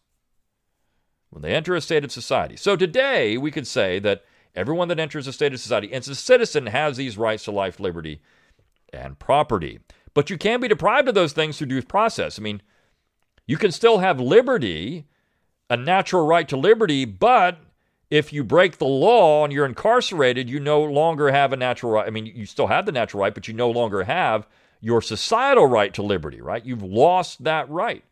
when 1.29 1.41
they 1.41 1.53
enter 1.53 1.75
a 1.75 1.81
state 1.81 2.03
of 2.03 2.11
society. 2.11 2.55
So 2.55 2.75
today, 2.75 3.37
we 3.37 3.51
could 3.51 3.67
say 3.67 3.99
that 3.99 4.23
Everyone 4.55 4.87
that 4.87 4.99
enters 4.99 5.27
a 5.27 5.33
state 5.33 5.53
of 5.53 5.59
society 5.59 5.93
as 5.93 6.07
a 6.07 6.15
citizen 6.15 6.67
has 6.67 6.97
these 6.97 7.17
rights 7.17 7.43
to 7.45 7.51
life, 7.51 7.79
liberty, 7.79 8.21
and 8.91 9.19
property. 9.19 9.79
But 10.13 10.29
you 10.29 10.37
can 10.37 10.59
be 10.59 10.67
deprived 10.67 11.07
of 11.07 11.15
those 11.15 11.33
things 11.33 11.57
through 11.57 11.67
due 11.67 11.81
process. 11.83 12.39
I 12.39 12.41
mean, 12.41 12.61
you 13.45 13.57
can 13.57 13.71
still 13.71 13.99
have 13.99 14.19
liberty, 14.19 15.05
a 15.69 15.77
natural 15.77 16.25
right 16.25 16.47
to 16.49 16.57
liberty, 16.57 17.05
but 17.05 17.59
if 18.09 18.33
you 18.33 18.43
break 18.43 18.79
the 18.79 18.85
law 18.85 19.43
and 19.43 19.53
you're 19.53 19.67
incarcerated, 19.67 20.49
you 20.49 20.59
no 20.59 20.83
longer 20.83 21.31
have 21.31 21.53
a 21.53 21.57
natural 21.57 21.91
right. 21.93 22.07
I 22.07 22.09
mean, 22.09 22.25
you 22.25 22.45
still 22.47 22.67
have 22.67 22.87
the 22.87 22.91
natural 22.91 23.21
right, 23.21 23.33
but 23.33 23.47
you 23.47 23.53
no 23.53 23.69
longer 23.69 24.03
have 24.03 24.47
your 24.81 25.01
societal 25.01 25.67
right 25.67 25.93
to 25.93 26.01
liberty, 26.01 26.41
right? 26.41 26.65
You've 26.65 26.83
lost 26.83 27.43
that 27.43 27.69
right. 27.69 28.03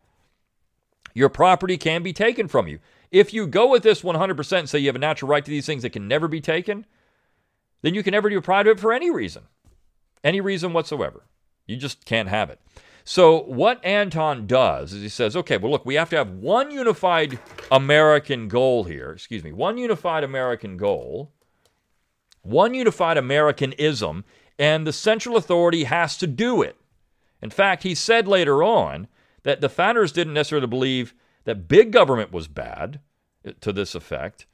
Your 1.16 1.30
property 1.30 1.78
can 1.78 2.04
be 2.04 2.14
taken 2.14 2.48
from 2.48 2.68
you. 2.68 2.78
If 3.12 3.34
you 3.34 3.48
go 3.48 3.68
with 3.68 3.84
this 3.84 4.02
100% 4.02 4.60
and 4.60 4.70
say 4.70 4.80
you 4.80 4.88
have 4.88 4.96
a 4.96 5.00
natural 5.00 5.30
right 5.30 5.44
to 5.44 5.52
these 5.52 5.66
things 5.66 5.84
that 5.84 5.92
can 5.92 6.08
never 6.08 6.28
be 6.28 6.42
taken, 6.42 6.86
then 7.82 7.94
you 7.94 8.04
can 8.04 8.12
never 8.12 8.30
be 8.30 8.36
deprived 8.36 8.68
it 8.68 8.80
for 8.80 8.92
any 8.92 9.12
reason, 9.12 9.44
any 10.24 10.42
reason 10.42 10.74
whatsoever. 10.74 11.24
You 11.66 11.78
just 11.78 12.06
can't 12.06 12.30
have 12.30 12.50
it. 12.50 12.60
So, 13.10 13.44
what 13.44 13.84
Anton 13.86 14.48
does 14.48 14.92
is 14.92 15.02
he 15.02 15.08
says, 15.08 15.38
okay, 15.38 15.56
well, 15.56 15.72
look, 15.72 15.86
we 15.86 15.96
have 15.96 16.10
to 16.10 16.18
have 16.18 16.30
one 16.30 16.72
unified 16.72 17.40
American 17.72 18.50
goal 18.50 18.84
here. 18.84 19.12
Excuse 19.12 19.46
me, 19.46 19.54
one 19.54 19.78
unified 19.78 20.26
American 20.26 20.76
goal, 20.76 21.32
one 22.42 22.74
unified 22.74 23.16
Americanism, 23.16 24.26
and 24.60 24.86
the 24.86 24.92
central 24.92 25.38
authority 25.38 25.86
has 25.86 26.18
to 26.18 26.28
do 26.28 26.62
it. 26.62 26.76
In 27.42 27.50
fact, 27.50 27.84
he 27.84 27.96
said 27.96 28.28
later 28.28 28.62
on 28.62 29.08
that 29.44 29.62
the 29.62 29.70
founders 29.70 30.12
didn't 30.12 30.34
necessarily 30.34 30.68
believe 30.68 31.14
that 31.48 31.70
big 31.70 31.94
government 31.94 32.34
was 32.34 32.50
bad 32.50 33.00
uh, 33.48 33.54
to 33.62 33.72
this 33.72 33.96
effect. 33.96 34.46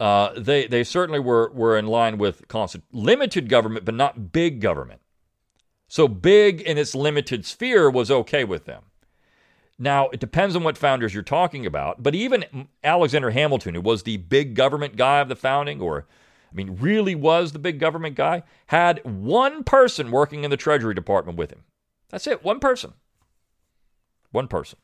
Uh, 0.00 0.32
they, 0.34 0.66
they 0.66 0.82
certainly 0.82 1.20
were, 1.20 1.50
were 1.52 1.76
in 1.76 1.86
line 1.86 2.16
with 2.16 2.48
constant, 2.48 2.84
limited 2.90 3.50
government, 3.50 3.84
but 3.84 3.94
not 3.94 4.32
big 4.32 4.58
government. 4.58 5.02
So 5.86 6.08
big 6.08 6.62
in 6.62 6.78
its 6.78 6.94
limited 6.94 7.44
sphere 7.44 7.90
was 7.90 8.10
okay 8.10 8.42
with 8.42 8.64
them. 8.64 8.84
Now, 9.78 10.08
it 10.08 10.20
depends 10.20 10.56
on 10.56 10.64
what 10.64 10.78
founders 10.78 11.12
you're 11.12 11.22
talking 11.22 11.66
about, 11.66 12.02
but 12.02 12.14
even 12.14 12.68
Alexander 12.82 13.32
Hamilton, 13.32 13.74
who 13.74 13.82
was 13.82 14.04
the 14.04 14.16
big 14.16 14.54
government 14.54 14.96
guy 14.96 15.20
of 15.20 15.28
the 15.28 15.36
founding, 15.36 15.82
or, 15.82 16.06
I 16.50 16.54
mean, 16.54 16.78
really 16.80 17.14
was 17.14 17.52
the 17.52 17.58
big 17.58 17.78
government 17.78 18.16
guy, 18.16 18.44
had 18.68 19.04
one 19.04 19.62
person 19.62 20.10
working 20.10 20.42
in 20.42 20.50
the 20.50 20.56
Treasury 20.56 20.94
Department 20.94 21.36
with 21.36 21.50
him. 21.50 21.64
That's 22.08 22.26
it, 22.26 22.42
one 22.42 22.60
person. 22.60 22.94
One 24.30 24.48
person. 24.48 24.78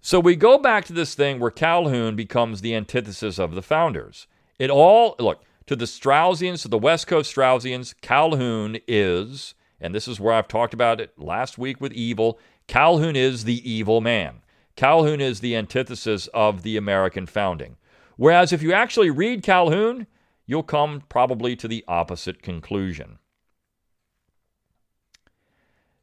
So 0.00 0.18
we 0.18 0.34
go 0.34 0.58
back 0.58 0.86
to 0.86 0.92
this 0.92 1.14
thing 1.14 1.38
where 1.38 1.50
Calhoun 1.50 2.16
becomes 2.16 2.60
the 2.60 2.74
antithesis 2.74 3.38
of 3.38 3.54
the 3.54 3.62
founders. 3.62 4.26
It 4.58 4.70
all, 4.70 5.14
look, 5.18 5.42
to 5.66 5.76
the 5.76 5.84
Straussians, 5.84 6.62
to 6.62 6.68
the 6.68 6.78
West 6.78 7.06
Coast 7.06 7.34
Straussians, 7.34 7.94
Calhoun 8.00 8.78
is, 8.88 9.54
and 9.80 9.94
this 9.94 10.08
is 10.08 10.18
where 10.18 10.34
I've 10.34 10.48
talked 10.48 10.74
about 10.74 11.00
it 11.00 11.18
last 11.18 11.58
week 11.58 11.80
with 11.80 11.92
evil, 11.92 12.38
Calhoun 12.66 13.14
is 13.14 13.44
the 13.44 13.70
evil 13.70 14.00
man. 14.00 14.40
Calhoun 14.74 15.20
is 15.20 15.40
the 15.40 15.54
antithesis 15.54 16.28
of 16.28 16.62
the 16.62 16.76
American 16.76 17.26
founding. 17.26 17.76
Whereas 18.16 18.52
if 18.52 18.62
you 18.62 18.72
actually 18.72 19.10
read 19.10 19.42
Calhoun, 19.42 20.06
you'll 20.46 20.62
come 20.62 21.02
probably 21.08 21.54
to 21.56 21.68
the 21.68 21.84
opposite 21.86 22.42
conclusion. 22.42 23.18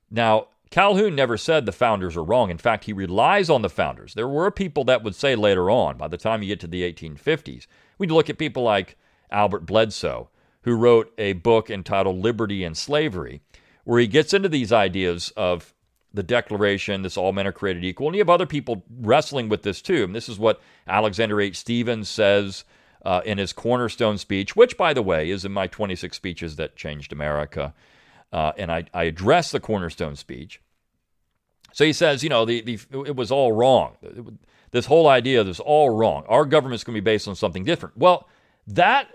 Now, 0.09 0.47
Calhoun 0.69 1.15
never 1.15 1.37
said 1.37 1.65
the 1.65 1.71
founders 1.71 2.17
are 2.17 2.23
wrong. 2.23 2.49
In 2.49 2.57
fact, 2.57 2.85
he 2.85 2.93
relies 2.93 3.49
on 3.49 3.61
the 3.61 3.69
founders. 3.69 4.13
There 4.13 4.27
were 4.27 4.51
people 4.51 4.83
that 4.85 5.03
would 5.03 5.15
say 5.15 5.35
later 5.35 5.69
on, 5.69 5.97
by 5.97 6.07
the 6.07 6.17
time 6.17 6.41
you 6.41 6.49
get 6.49 6.59
to 6.61 6.67
the 6.67 6.83
1850s, 6.91 7.67
we'd 7.97 8.11
look 8.11 8.29
at 8.29 8.37
people 8.37 8.63
like 8.63 8.97
Albert 9.31 9.65
Bledsoe, 9.65 10.29
who 10.63 10.75
wrote 10.75 11.13
a 11.17 11.33
book 11.33 11.69
entitled 11.69 12.17
Liberty 12.17 12.63
and 12.63 12.77
Slavery, 12.77 13.41
where 13.83 13.99
he 13.99 14.07
gets 14.07 14.33
into 14.33 14.49
these 14.49 14.73
ideas 14.73 15.31
of 15.37 15.73
the 16.13 16.23
Declaration, 16.23 17.03
this 17.03 17.17
all 17.17 17.31
men 17.31 17.47
are 17.47 17.51
created 17.51 17.85
equal. 17.85 18.07
And 18.07 18.15
you 18.15 18.21
have 18.21 18.29
other 18.29 18.45
people 18.45 18.83
wrestling 18.99 19.49
with 19.49 19.63
this 19.63 19.81
too. 19.81 20.03
And 20.03 20.15
this 20.15 20.27
is 20.27 20.39
what 20.39 20.59
Alexander 20.87 21.39
H. 21.39 21.57
Stephens 21.57 22.09
says 22.09 22.63
uh, 23.05 23.21
in 23.23 23.37
his 23.37 23.53
cornerstone 23.53 24.17
speech, 24.17 24.55
which, 24.55 24.77
by 24.77 24.93
the 24.93 25.01
way, 25.01 25.29
is 25.29 25.45
in 25.45 25.51
my 25.51 25.67
26 25.67 26.15
speeches 26.15 26.55
that 26.55 26.75
changed 26.75 27.13
America. 27.13 27.73
Uh, 28.31 28.51
and 28.57 28.71
I, 28.71 28.85
I 28.93 29.05
address 29.05 29.51
the 29.51 29.59
cornerstone 29.59 30.15
speech. 30.15 30.61
So 31.73 31.85
he 31.85 31.93
says, 31.93 32.23
you 32.23 32.29
know, 32.29 32.45
the, 32.45 32.61
the, 32.61 32.79
it 33.05 33.15
was 33.15 33.31
all 33.31 33.51
wrong. 33.51 33.97
This 34.71 34.87
whole 34.87 35.07
idea 35.07 35.43
was 35.43 35.59
all 35.59 35.89
wrong. 35.89 36.23
Our 36.27 36.45
government's 36.45 36.83
going 36.83 36.95
to 36.95 37.01
be 37.01 37.05
based 37.05 37.27
on 37.27 37.35
something 37.35 37.63
different. 37.63 37.97
Well, 37.97 38.27
that 38.67 39.09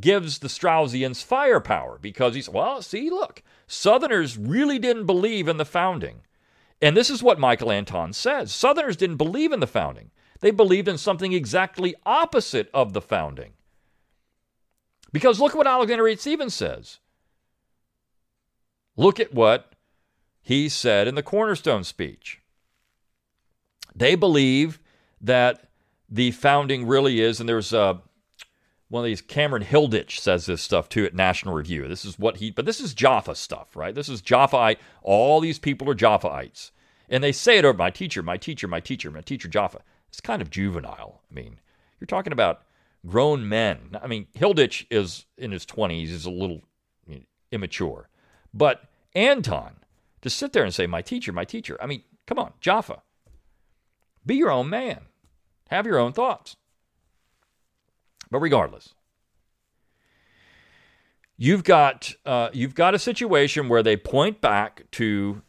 gives 0.00 0.38
the 0.38 0.48
Straussians 0.48 1.24
firepower 1.24 1.98
because 2.00 2.34
he's, 2.34 2.48
well, 2.48 2.82
see, 2.82 3.10
look, 3.10 3.42
Southerners 3.66 4.36
really 4.36 4.78
didn't 4.78 5.06
believe 5.06 5.48
in 5.48 5.56
the 5.56 5.64
founding. 5.64 6.20
And 6.80 6.96
this 6.96 7.10
is 7.10 7.22
what 7.22 7.40
Michael 7.40 7.72
Anton 7.72 8.12
says 8.12 8.52
Southerners 8.52 8.96
didn't 8.96 9.16
believe 9.16 9.52
in 9.52 9.60
the 9.60 9.66
founding, 9.66 10.10
they 10.40 10.50
believed 10.50 10.88
in 10.88 10.98
something 10.98 11.32
exactly 11.32 11.94
opposite 12.06 12.70
of 12.72 12.92
the 12.92 13.00
founding. 13.00 13.52
Because 15.12 15.40
look 15.40 15.52
at 15.52 15.58
what 15.58 15.66
Alexander 15.66 16.06
H. 16.06 16.20
Stephens 16.20 16.54
says. 16.54 16.98
Look 18.98 19.20
at 19.20 19.32
what 19.32 19.74
he 20.42 20.68
said 20.68 21.06
in 21.06 21.14
the 21.14 21.22
Cornerstone 21.22 21.84
speech. 21.84 22.42
They 23.94 24.16
believe 24.16 24.80
that 25.20 25.68
the 26.10 26.32
founding 26.32 26.84
really 26.84 27.20
is, 27.20 27.38
and 27.38 27.48
there's 27.48 27.72
a, 27.72 28.00
one 28.88 29.04
of 29.04 29.06
these 29.06 29.20
Cameron 29.20 29.62
Hilditch 29.62 30.18
says 30.18 30.46
this 30.46 30.62
stuff 30.62 30.88
too 30.88 31.04
at 31.04 31.14
National 31.14 31.54
Review. 31.54 31.86
This 31.86 32.04
is 32.04 32.18
what 32.18 32.38
he, 32.38 32.50
but 32.50 32.66
this 32.66 32.80
is 32.80 32.92
Jaffa 32.92 33.36
stuff, 33.36 33.76
right? 33.76 33.94
This 33.94 34.08
is 34.08 34.20
Jaffaite. 34.20 34.78
All 35.02 35.38
these 35.38 35.60
people 35.60 35.88
are 35.88 35.94
Jaffaites. 35.94 36.72
And 37.08 37.22
they 37.22 37.32
say 37.32 37.56
it 37.56 37.64
over 37.64 37.78
my 37.78 37.90
teacher, 37.90 38.22
my 38.22 38.36
teacher, 38.36 38.66
my 38.66 38.80
teacher, 38.80 39.12
my 39.12 39.20
teacher, 39.20 39.46
Jaffa. 39.46 39.82
It's 40.08 40.20
kind 40.20 40.42
of 40.42 40.50
juvenile. 40.50 41.22
I 41.30 41.34
mean, 41.34 41.60
you're 42.00 42.06
talking 42.06 42.32
about 42.32 42.62
grown 43.06 43.48
men. 43.48 43.96
I 44.02 44.08
mean, 44.08 44.26
Hilditch 44.36 44.86
is 44.90 45.26
in 45.36 45.52
his 45.52 45.64
20s, 45.64 46.08
He's 46.08 46.26
a 46.26 46.30
little 46.30 46.62
immature. 47.52 48.08
But 48.52 48.82
Anton, 49.14 49.76
to 50.22 50.30
sit 50.30 50.52
there 50.52 50.64
and 50.64 50.74
say, 50.74 50.86
my 50.86 51.02
teacher, 51.02 51.32
my 51.32 51.44
teacher, 51.44 51.76
I 51.80 51.86
mean, 51.86 52.02
come 52.26 52.38
on, 52.38 52.52
Jaffa. 52.60 53.02
Be 54.24 54.36
your 54.36 54.50
own 54.50 54.68
man. 54.68 55.02
Have 55.70 55.86
your 55.86 55.98
own 55.98 56.12
thoughts. 56.12 56.56
But 58.30 58.40
regardless, 58.40 58.94
you've 61.36 61.64
got 61.64 62.12
uh, 62.26 62.50
you've 62.52 62.74
got 62.74 62.94
a 62.94 62.98
situation 62.98 63.68
where 63.68 63.82
they 63.82 63.96
point 63.96 64.40
back 64.40 64.82
to 64.92 65.42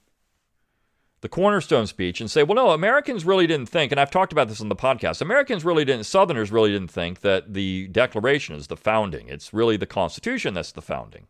the 1.21 1.29
cornerstone 1.29 1.85
speech 1.87 2.21
and 2.21 2.31
say, 2.31 2.43
well, 2.43 2.55
no, 2.55 2.69
Americans 2.71 3.25
really 3.25 3.45
didn't 3.45 3.67
think, 3.67 3.91
and 3.91 3.99
I've 3.99 4.11
talked 4.11 4.31
about 4.31 4.47
this 4.47 4.61
on 4.61 4.69
the 4.69 4.75
podcast. 4.75 5.21
Americans 5.21 5.65
really 5.65 5.83
didn't, 5.83 6.05
Southerners 6.05 6.51
really 6.51 6.71
didn't 6.71 6.91
think 6.91 7.19
that 7.21 7.53
the 7.53 7.87
Declaration 7.87 8.55
is 8.55 8.67
the 8.67 8.77
founding. 8.77 9.27
It's 9.27 9.53
really 9.53 9.75
the 9.75 9.85
Constitution 9.85 10.53
that's 10.53 10.71
the 10.71 10.81
founding. 10.81 11.27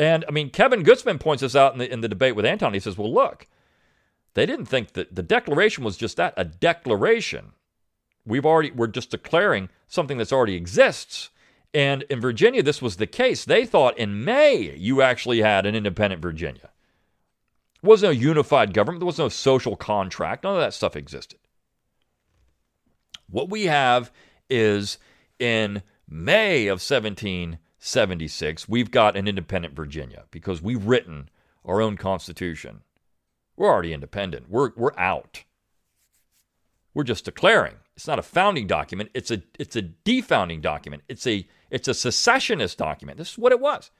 And 0.00 0.24
I 0.26 0.30
mean, 0.30 0.48
Kevin 0.48 0.82
Gutzman 0.82 1.20
points 1.20 1.42
this 1.42 1.54
out 1.54 1.74
in 1.74 1.78
the, 1.78 1.92
in 1.92 2.00
the 2.00 2.08
debate 2.08 2.34
with 2.34 2.46
Anton. 2.46 2.72
He 2.72 2.80
says, 2.80 2.96
well, 2.96 3.12
look, 3.12 3.46
they 4.32 4.46
didn't 4.46 4.64
think 4.64 4.94
that 4.94 5.14
the 5.14 5.22
Declaration 5.22 5.84
was 5.84 5.98
just 5.98 6.16
that, 6.16 6.32
a 6.38 6.44
declaration. 6.44 7.52
We've 8.24 8.46
already 8.46 8.70
we're 8.70 8.86
just 8.86 9.10
declaring 9.10 9.68
something 9.88 10.16
that's 10.16 10.32
already 10.32 10.54
exists. 10.54 11.28
And 11.74 12.04
in 12.04 12.18
Virginia, 12.18 12.62
this 12.62 12.80
was 12.80 12.96
the 12.96 13.06
case. 13.06 13.44
They 13.44 13.66
thought 13.66 13.98
in 13.98 14.24
May 14.24 14.74
you 14.74 15.02
actually 15.02 15.42
had 15.42 15.66
an 15.66 15.74
independent 15.74 16.22
Virginia. 16.22 16.70
There 17.82 17.90
was 17.90 18.02
no 18.02 18.08
unified 18.08 18.72
government. 18.72 19.00
There 19.00 19.06
was 19.06 19.18
no 19.18 19.28
social 19.28 19.76
contract. 19.76 20.44
None 20.44 20.54
of 20.54 20.60
that 20.60 20.72
stuff 20.72 20.96
existed. 20.96 21.40
What 23.28 23.50
we 23.50 23.66
have 23.66 24.10
is 24.48 24.96
in 25.38 25.82
May 26.08 26.68
of 26.68 26.80
1776, 27.82 28.68
we've 28.68 28.90
got 28.90 29.16
an 29.16 29.26
independent 29.26 29.74
Virginia 29.74 30.24
because 30.30 30.60
we've 30.60 30.84
written 30.84 31.30
our 31.64 31.80
own 31.80 31.96
constitution. 31.96 32.82
We're 33.56 33.70
already 33.70 33.94
independent. 33.94 34.50
We're, 34.50 34.72
we're 34.76 34.96
out. 34.98 35.44
We're 36.92 37.04
just 37.04 37.24
declaring. 37.24 37.76
It's 37.96 38.06
not 38.06 38.18
a 38.18 38.22
founding 38.22 38.66
document. 38.66 39.10
It's 39.14 39.30
a 39.30 39.42
it's 39.58 39.76
a 39.76 39.82
defounding 39.82 40.60
document. 40.60 41.02
It's 41.08 41.26
a 41.26 41.46
it's 41.70 41.88
a 41.88 41.94
secessionist 41.94 42.78
document. 42.78 43.18
This 43.18 43.32
is 43.32 43.38
what 43.38 43.52
it 43.52 43.60
was. 43.60 43.90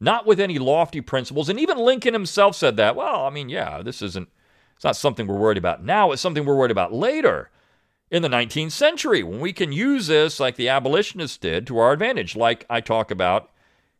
Not 0.00 0.26
with 0.26 0.38
any 0.38 0.58
lofty 0.58 1.00
principles. 1.00 1.48
And 1.48 1.58
even 1.58 1.78
Lincoln 1.78 2.12
himself 2.12 2.56
said 2.56 2.76
that. 2.76 2.94
Well, 2.94 3.26
I 3.26 3.30
mean, 3.30 3.48
yeah, 3.48 3.82
this 3.82 4.02
isn't 4.02 4.28
it's 4.74 4.84
not 4.84 4.96
something 4.96 5.26
we're 5.26 5.38
worried 5.38 5.58
about 5.58 5.82
now. 5.82 6.12
It's 6.12 6.20
something 6.22 6.44
we're 6.44 6.56
worried 6.56 6.70
about 6.70 6.92
later 6.92 7.50
in 8.10 8.22
the 8.22 8.28
19th 8.28 8.72
century 8.72 9.22
when 9.22 9.40
we 9.40 9.52
can 9.52 9.72
use 9.72 10.06
this 10.06 10.38
like 10.38 10.56
the 10.56 10.68
abolitionists 10.68 11.38
did 11.38 11.66
to 11.66 11.78
our 11.78 11.92
advantage, 11.92 12.36
like 12.36 12.64
I 12.70 12.80
talk 12.80 13.10
about 13.10 13.50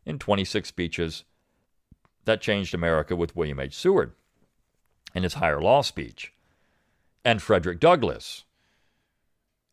in 0.05 0.19
26 0.19 0.67
speeches 0.67 1.23
that 2.25 2.41
changed 2.41 2.73
America 2.73 3.15
with 3.15 3.35
William 3.35 3.59
H. 3.59 3.75
Seward 3.75 4.13
in 5.13 5.23
his 5.23 5.35
higher 5.35 5.61
law 5.61 5.81
speech 5.81 6.33
and 7.25 7.41
Frederick 7.41 7.79
Douglass 7.79 8.45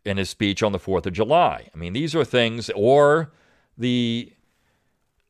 in 0.04 0.16
his 0.16 0.30
speech 0.30 0.62
on 0.62 0.72
the 0.72 0.78
4th 0.78 1.06
of 1.06 1.12
July. 1.12 1.68
I 1.74 1.78
mean, 1.78 1.92
these 1.92 2.14
are 2.14 2.24
things, 2.24 2.70
or 2.74 3.32
the 3.78 4.32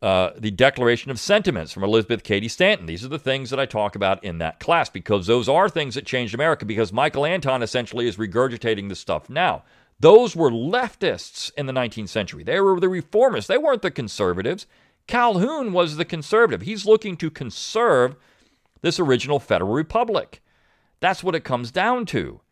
uh, 0.05 0.35
the 0.37 0.51
Declaration 0.51 1.11
of 1.11 1.19
Sentiments 1.19 1.73
from 1.73 1.83
Elizabeth 1.83 2.23
Cady 2.23 2.47
Stanton. 2.47 2.85
These 2.85 3.07
are 3.07 3.09
the 3.09 3.19
things 3.19 3.49
that 3.49 3.59
I 3.59 3.65
talk 3.65 3.97
about 3.97 4.23
in 4.23 4.37
that 4.37 4.61
class 4.61 4.91
because 4.91 5.27
those 5.27 5.49
are 5.49 5.67
things 5.67 5.95
that 5.95 6.05
changed 6.05 6.35
America 6.35 6.67
because 6.67 6.93
Michael 6.93 7.25
Anton 7.25 7.63
essentially 7.63 8.07
is 8.07 8.19
regurgitating 8.19 8.91
the 8.91 8.97
stuff 8.97 9.31
now. 9.31 9.63
Those 9.99 10.37
were 10.37 10.51
leftists 10.51 11.51
in 11.57 11.65
the 11.65 11.73
19th 11.73 12.11
century. 12.11 12.45
They 12.45 12.61
were 12.61 12.79
the 12.79 12.89
reformists. 12.89 13.47
They 13.47 13.57
weren't 13.57 13.81
the 13.81 13.91
conservatives. 13.91 14.67
Calhoun 15.07 15.73
was 15.73 15.97
the 15.97 16.05
conservative. 16.05 16.61
He's 16.61 16.85
looking 16.85 17.17
to 17.17 17.31
conserve 17.31 18.15
this 18.83 19.01
original 19.01 19.41
Federal 19.41 19.73
Republic. 19.73 20.43
That's 21.01 21.25
what 21.25 21.35
it 21.35 21.45
comes 21.45 21.71
down 21.71 22.05
to. 22.07 22.43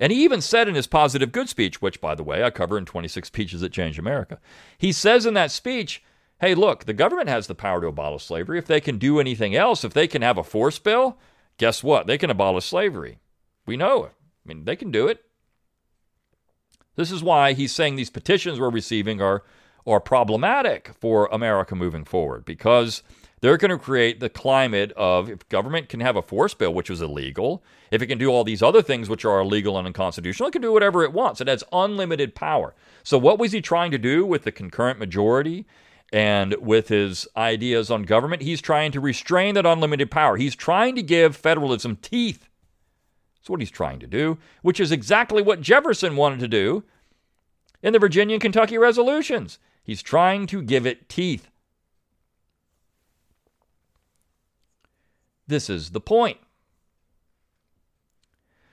And 0.00 0.10
he 0.10 0.24
even 0.24 0.40
said 0.40 0.66
in 0.66 0.74
his 0.74 0.88
positive 0.88 1.30
good 1.30 1.48
speech, 1.48 1.80
which, 1.80 2.00
by 2.00 2.16
the 2.16 2.24
way, 2.24 2.42
I 2.42 2.50
cover 2.50 2.76
in 2.76 2.84
26 2.84 3.28
speeches 3.28 3.60
that 3.60 3.72
changed 3.72 4.00
America, 4.00 4.40
he 4.76 4.90
says 4.90 5.24
in 5.24 5.34
that 5.34 5.52
speech, 5.52 6.02
hey, 6.40 6.54
look, 6.54 6.84
the 6.84 6.92
government 6.92 7.28
has 7.28 7.46
the 7.46 7.54
power 7.54 7.80
to 7.80 7.88
abolish 7.88 8.24
slavery. 8.24 8.58
If 8.58 8.66
they 8.66 8.80
can 8.80 8.98
do 8.98 9.18
anything 9.20 9.54
else, 9.54 9.84
if 9.84 9.92
they 9.92 10.06
can 10.06 10.22
have 10.22 10.38
a 10.38 10.44
force 10.44 10.78
bill, 10.78 11.18
guess 11.56 11.82
what? 11.82 12.06
They 12.06 12.18
can 12.18 12.30
abolish 12.30 12.66
slavery. 12.66 13.18
We 13.66 13.76
know 13.76 14.04
it. 14.04 14.12
I 14.44 14.48
mean, 14.48 14.64
they 14.64 14.76
can 14.76 14.90
do 14.90 15.08
it. 15.08 15.24
This 16.96 17.12
is 17.12 17.22
why 17.22 17.52
he's 17.52 17.72
saying 17.72 17.96
these 17.96 18.10
petitions 18.10 18.58
we're 18.58 18.70
receiving 18.70 19.20
are, 19.20 19.44
are 19.86 20.00
problematic 20.00 20.92
for 20.98 21.28
America 21.30 21.74
moving 21.76 22.04
forward 22.04 22.44
because 22.44 23.02
they're 23.40 23.56
going 23.56 23.70
to 23.70 23.78
create 23.78 24.18
the 24.18 24.28
climate 24.28 24.92
of 24.96 25.30
if 25.30 25.48
government 25.48 25.88
can 25.88 26.00
have 26.00 26.16
a 26.16 26.22
force 26.22 26.54
bill, 26.54 26.74
which 26.74 26.90
is 26.90 27.00
illegal, 27.00 27.62
if 27.90 28.02
it 28.02 28.06
can 28.08 28.18
do 28.18 28.30
all 28.30 28.42
these 28.42 28.62
other 28.62 28.82
things 28.82 29.08
which 29.08 29.24
are 29.24 29.40
illegal 29.40 29.78
and 29.78 29.86
unconstitutional, 29.86 30.48
it 30.48 30.52
can 30.52 30.62
do 30.62 30.72
whatever 30.72 31.04
it 31.04 31.12
wants. 31.12 31.40
It 31.40 31.46
has 31.46 31.62
unlimited 31.72 32.34
power. 32.34 32.74
So, 33.04 33.16
what 33.16 33.38
was 33.38 33.52
he 33.52 33.60
trying 33.60 33.92
to 33.92 33.98
do 33.98 34.26
with 34.26 34.42
the 34.42 34.52
concurrent 34.52 34.98
majority 34.98 35.66
and 36.12 36.54
with 36.54 36.88
his 36.88 37.28
ideas 37.36 37.90
on 37.90 38.02
government? 38.02 38.42
He's 38.42 38.60
trying 38.60 38.92
to 38.92 39.00
restrain 39.00 39.54
that 39.54 39.66
unlimited 39.66 40.10
power. 40.10 40.36
He's 40.36 40.56
trying 40.56 40.94
to 40.96 41.02
give 41.02 41.36
federalism 41.36 41.96
teeth. 41.96 42.48
That's 43.38 43.50
what 43.50 43.60
he's 43.60 43.70
trying 43.70 44.00
to 44.00 44.06
do, 44.06 44.38
which 44.62 44.80
is 44.80 44.92
exactly 44.92 45.42
what 45.42 45.60
Jefferson 45.60 46.16
wanted 46.16 46.40
to 46.40 46.48
do 46.48 46.84
in 47.82 47.92
the 47.92 47.98
Virginia 47.98 48.34
and 48.34 48.42
Kentucky 48.42 48.78
resolutions. 48.78 49.58
He's 49.82 50.02
trying 50.02 50.46
to 50.48 50.62
give 50.62 50.86
it 50.86 51.08
teeth. 51.08 51.48
This 55.46 55.70
is 55.70 55.90
the 55.90 56.00
point. 56.00 56.38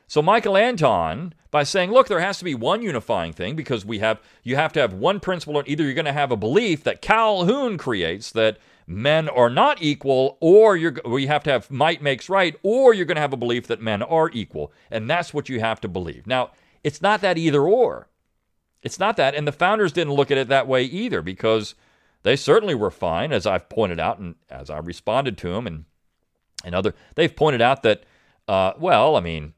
So 0.08 0.22
Michael 0.22 0.56
Anton, 0.58 1.34
by 1.50 1.64
saying, 1.64 1.92
look, 1.92 2.08
there 2.08 2.20
has 2.20 2.38
to 2.40 2.44
be 2.44 2.54
one 2.54 2.82
unifying 2.82 3.34
thing 3.34 3.56
because 3.56 3.86
we 3.86 4.00
have 4.00 4.20
you 4.44 4.56
have 4.56 4.74
to 4.74 4.80
have 4.80 4.94
one 4.94 5.20
principle, 5.20 5.58
and 5.58 5.68
either 5.68 5.84
you're 5.84 5.94
going 5.94 6.06
to 6.06 6.14
have 6.14 6.32
a 6.32 6.38
belief 6.38 6.84
that 6.84 7.02
Calhoun 7.02 7.78
creates 7.78 8.32
that 8.32 8.58
men 8.88 9.28
are 9.30 9.50
not 9.50 9.82
equal, 9.82 10.38
or 10.42 10.78
you're 10.78 10.96
or 11.04 11.20
you 11.20 11.28
have 11.28 11.44
to 11.44 11.52
have 11.52 11.72
might 11.72 12.02
makes 12.02 12.30
right, 12.30 12.56
or 12.62 12.94
you're 12.94 13.06
going 13.06 13.16
to 13.16 13.22
have 13.22 13.34
a 13.34 13.38
belief 13.38 13.68
that 13.68 13.82
men 13.82 14.04
are 14.04 14.30
equal, 14.32 14.72
and 14.92 15.10
that's 15.10 15.34
what 15.34 15.50
you 15.50 15.60
have 15.60 15.82
to 15.82 15.88
believe. 15.88 16.28
Now, 16.28 16.52
it's 16.84 17.02
not 17.02 17.22
that 17.22 17.38
either 17.38 17.64
or. 17.64 18.10
It's 18.84 19.00
not 19.00 19.18
that, 19.18 19.34
and 19.34 19.48
the 19.48 19.52
founders 19.52 19.92
didn't 19.92 20.14
look 20.14 20.30
at 20.30 20.38
it 20.38 20.48
that 20.50 20.68
way 20.68 20.84
either 20.84 21.24
because 21.24 21.74
they 22.22 22.36
certainly 22.36 22.76
were 22.76 22.92
fine, 22.92 23.32
as 23.32 23.48
I've 23.48 23.70
pointed 23.70 24.00
out 24.00 24.20
and 24.20 24.36
as 24.52 24.70
I 24.70 24.78
responded 24.78 25.36
to 25.40 25.50
them 25.50 25.66
and 25.66 25.86
and 26.64 26.76
other. 26.76 26.94
They've 27.16 27.36
pointed 27.36 27.62
out 27.62 27.82
that, 27.82 28.04
uh, 28.48 28.74
well, 28.78 29.16
I 29.16 29.20
mean, 29.22 29.55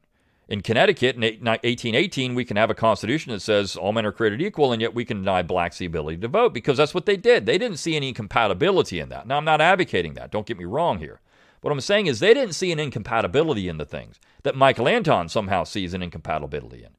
in 0.48 0.62
Connecticut 0.62 1.14
in 1.14 1.22
1818, 1.22 2.34
we 2.34 2.44
can 2.44 2.56
have 2.56 2.70
a 2.70 2.74
constitution 2.74 3.32
that 3.32 3.40
says 3.40 3.76
all 3.76 3.92
men 3.92 4.06
are 4.06 4.12
created 4.12 4.40
equal, 4.40 4.72
and 4.72 4.80
yet 4.80 4.94
we 4.94 5.04
can 5.04 5.18
deny 5.18 5.42
blacks 5.42 5.76
the 5.78 5.84
ability 5.84 6.16
to 6.18 6.28
vote 6.28 6.54
because 6.54 6.78
that's 6.78 6.94
what 6.94 7.04
they 7.04 7.18
did. 7.18 7.44
They 7.44 7.58
didn't 7.58 7.76
see 7.76 7.96
any 7.96 8.08
incompatibility 8.08 8.98
in 8.98 9.10
that. 9.10 9.26
Now, 9.26 9.36
I'm 9.36 9.44
not 9.44 9.60
advocating 9.60 10.14
that. 10.14 10.30
Don't 10.30 10.46
get 10.46 10.58
me 10.58 10.64
wrong 10.64 10.98
here. 10.98 11.20
What 11.60 11.70
I'm 11.70 11.80
saying 11.80 12.06
is 12.06 12.20
they 12.20 12.34
didn't 12.34 12.54
see 12.54 12.72
an 12.72 12.78
incompatibility 12.78 13.68
in 13.68 13.76
the 13.76 13.84
things 13.84 14.20
that 14.42 14.54
Michael 14.54 14.88
Anton 14.88 15.28
somehow 15.28 15.64
sees 15.64 15.92
an 15.92 16.02
incompatibility 16.02 16.84
in. 16.84 16.90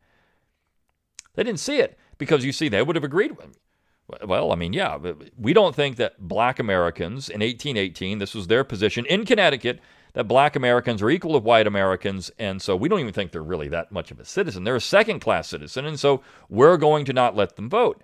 They 1.33 1.43
didn't 1.43 1.59
see 1.59 1.79
it 1.79 1.97
because 2.17 2.45
you 2.45 2.51
see, 2.51 2.67
they 2.67 2.83
would 2.83 2.97
have 2.97 3.05
agreed 3.05 3.37
with 3.37 3.47
me. 3.47 3.53
Well, 4.25 4.51
I 4.51 4.55
mean, 4.55 4.73
yeah, 4.73 4.97
we 5.37 5.53
don't 5.53 5.75
think 5.75 5.95
that 5.95 6.19
black 6.19 6.59
Americans 6.59 7.29
in 7.29 7.41
1818, 7.41 8.17
this 8.17 8.35
was 8.35 8.47
their 8.47 8.63
position 8.63 9.05
in 9.05 9.23
Connecticut, 9.23 9.79
that 10.19 10.25
black 10.25 10.57
Americans 10.57 11.01
are 11.01 11.09
equal 11.09 11.31
to 11.31 11.39
white 11.39 11.65
Americans, 11.65 12.29
and 12.37 12.61
so 12.61 12.75
we 12.75 12.89
don't 12.89 12.99
even 12.99 13.13
think 13.13 13.31
they're 13.31 13.41
really 13.41 13.69
that 13.69 13.89
much 13.89 14.11
of 14.11 14.19
a 14.19 14.25
citizen. 14.25 14.65
They're 14.65 14.75
a 14.75 14.81
second 14.81 15.21
class 15.21 15.47
citizen, 15.47 15.85
and 15.85 15.97
so 15.97 16.21
we're 16.49 16.75
going 16.75 17.05
to 17.05 17.13
not 17.13 17.37
let 17.37 17.55
them 17.55 17.69
vote. 17.69 18.03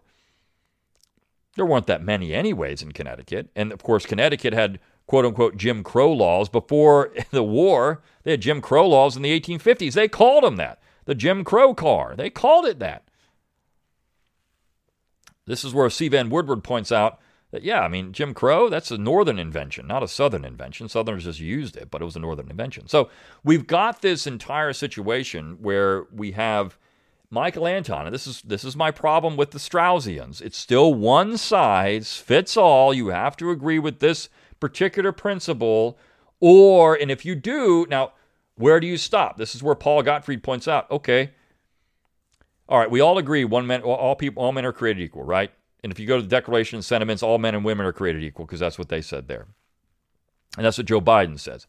There 1.58 1.65
weren't 1.65 1.88
that 1.88 2.01
many, 2.01 2.34
anyways, 2.34 2.82
in 2.82 2.93
Connecticut. 2.93 3.49
And 3.54 3.73
of 3.73 3.84
course, 3.84 4.06
Connecticut 4.06 4.54
had 4.54 4.80
quote 5.08 5.25
unquote 5.25 5.58
Jim 5.58 5.84
Crow 5.84 6.10
laws 6.10 6.47
before 6.47 7.12
the 7.32 7.43
war. 7.43 8.01
They 8.23 8.32
had 8.32 8.39
Jim 8.39 8.62
Crow 8.62 8.88
laws 8.88 9.17
in 9.17 9.21
the 9.21 9.38
1850s. 9.38 9.91
They 9.91 10.08
called 10.08 10.45
them 10.45 10.56
that 10.56 10.82
the 11.04 11.15
Jim 11.15 11.43
Crow 11.43 11.73
car. 11.73 12.15
They 12.15 12.30
called 12.30 12.65
it 12.65 12.80
that. 12.80 13.04
This 15.45 15.65
is 15.65 15.73
where 15.73 15.89
C. 15.89 16.08
Vann 16.08 16.30
Woodward 16.30 16.63
points 16.63 16.93
out 16.93 17.19
that, 17.55 17.63
yeah, 17.63 17.81
I 17.81 17.87
mean, 17.87 18.11
Jim 18.11 18.33
Crow, 18.33 18.69
that's 18.69 18.91
a 18.91 18.97
northern 18.97 19.39
invention, 19.39 19.87
not 19.87 20.03
a 20.03 20.07
southern 20.07 20.43
invention. 20.43 20.89
Southerners 20.89 21.23
just 21.23 21.39
used 21.39 21.77
it, 21.77 21.89
but 21.89 22.01
it 22.01 22.05
was 22.05 22.17
a 22.17 22.19
northern 22.19 22.49
invention. 22.49 22.87
So 22.87 23.09
we've 23.43 23.65
got 23.65 24.01
this 24.01 24.27
entire 24.27 24.73
situation 24.73 25.57
where 25.61 26.03
we 26.13 26.33
have 26.33 26.77
Michael 27.29 27.65
Anton, 27.65 28.05
and 28.05 28.13
this 28.13 28.27
is 28.27 28.41
this 28.41 28.63
is 28.63 28.75
my 28.75 28.91
problem 28.91 29.37
with 29.37 29.51
the 29.51 29.57
Straussians. 29.57 30.41
It's 30.41 30.57
still 30.57 30.93
one 30.93 31.37
size 31.37 32.17
fits 32.17 32.57
all. 32.57 32.93
You 32.93 33.07
have 33.07 33.37
to 33.37 33.49
agree 33.51 33.79
with 33.79 33.99
this 33.99 34.29
particular 34.59 35.11
principle, 35.11 35.97
or 36.39 36.95
and 36.95 37.09
if 37.09 37.25
you 37.25 37.35
do, 37.35 37.87
now 37.89 38.11
where 38.57 38.79
do 38.79 38.87
you 38.87 38.97
stop? 38.97 39.37
This 39.37 39.55
is 39.55 39.63
where 39.63 39.75
Paul 39.75 40.03
Gottfried 40.03 40.43
points 40.43 40.67
out. 40.67 40.91
Okay, 40.91 41.31
all 42.67 42.79
right, 42.79 42.91
we 42.91 42.99
all 42.99 43.17
agree 43.17 43.45
one 43.45 43.65
man, 43.65 43.81
all 43.81 44.15
people, 44.15 44.43
all 44.43 44.51
men 44.51 44.65
are 44.65 44.73
created 44.73 45.01
equal, 45.01 45.23
right? 45.23 45.51
And 45.86 45.91
if 45.91 46.00
you 46.00 46.08
go 46.08 46.15
to 46.15 46.24
the 46.24 46.28
Declaration 46.28 46.80
of 46.80 46.84
Sentiments, 46.84 47.21
all 47.21 47.38
men 47.38 47.54
and 47.54 47.63
women 47.63 47.86
are 47.86 47.93
created 47.93 48.24
equal 48.24 48.48
because 48.48 48.60
that's 48.60 48.80
what 48.80 48.89
they 48.89 49.02
said 49.02 49.28
there. 49.28 49.45
And 50.58 50.65
that's 50.65 50.80
what 50.80 50.88
Joe 50.88 51.00
Biden 51.00 51.39
says. 51.39 51.67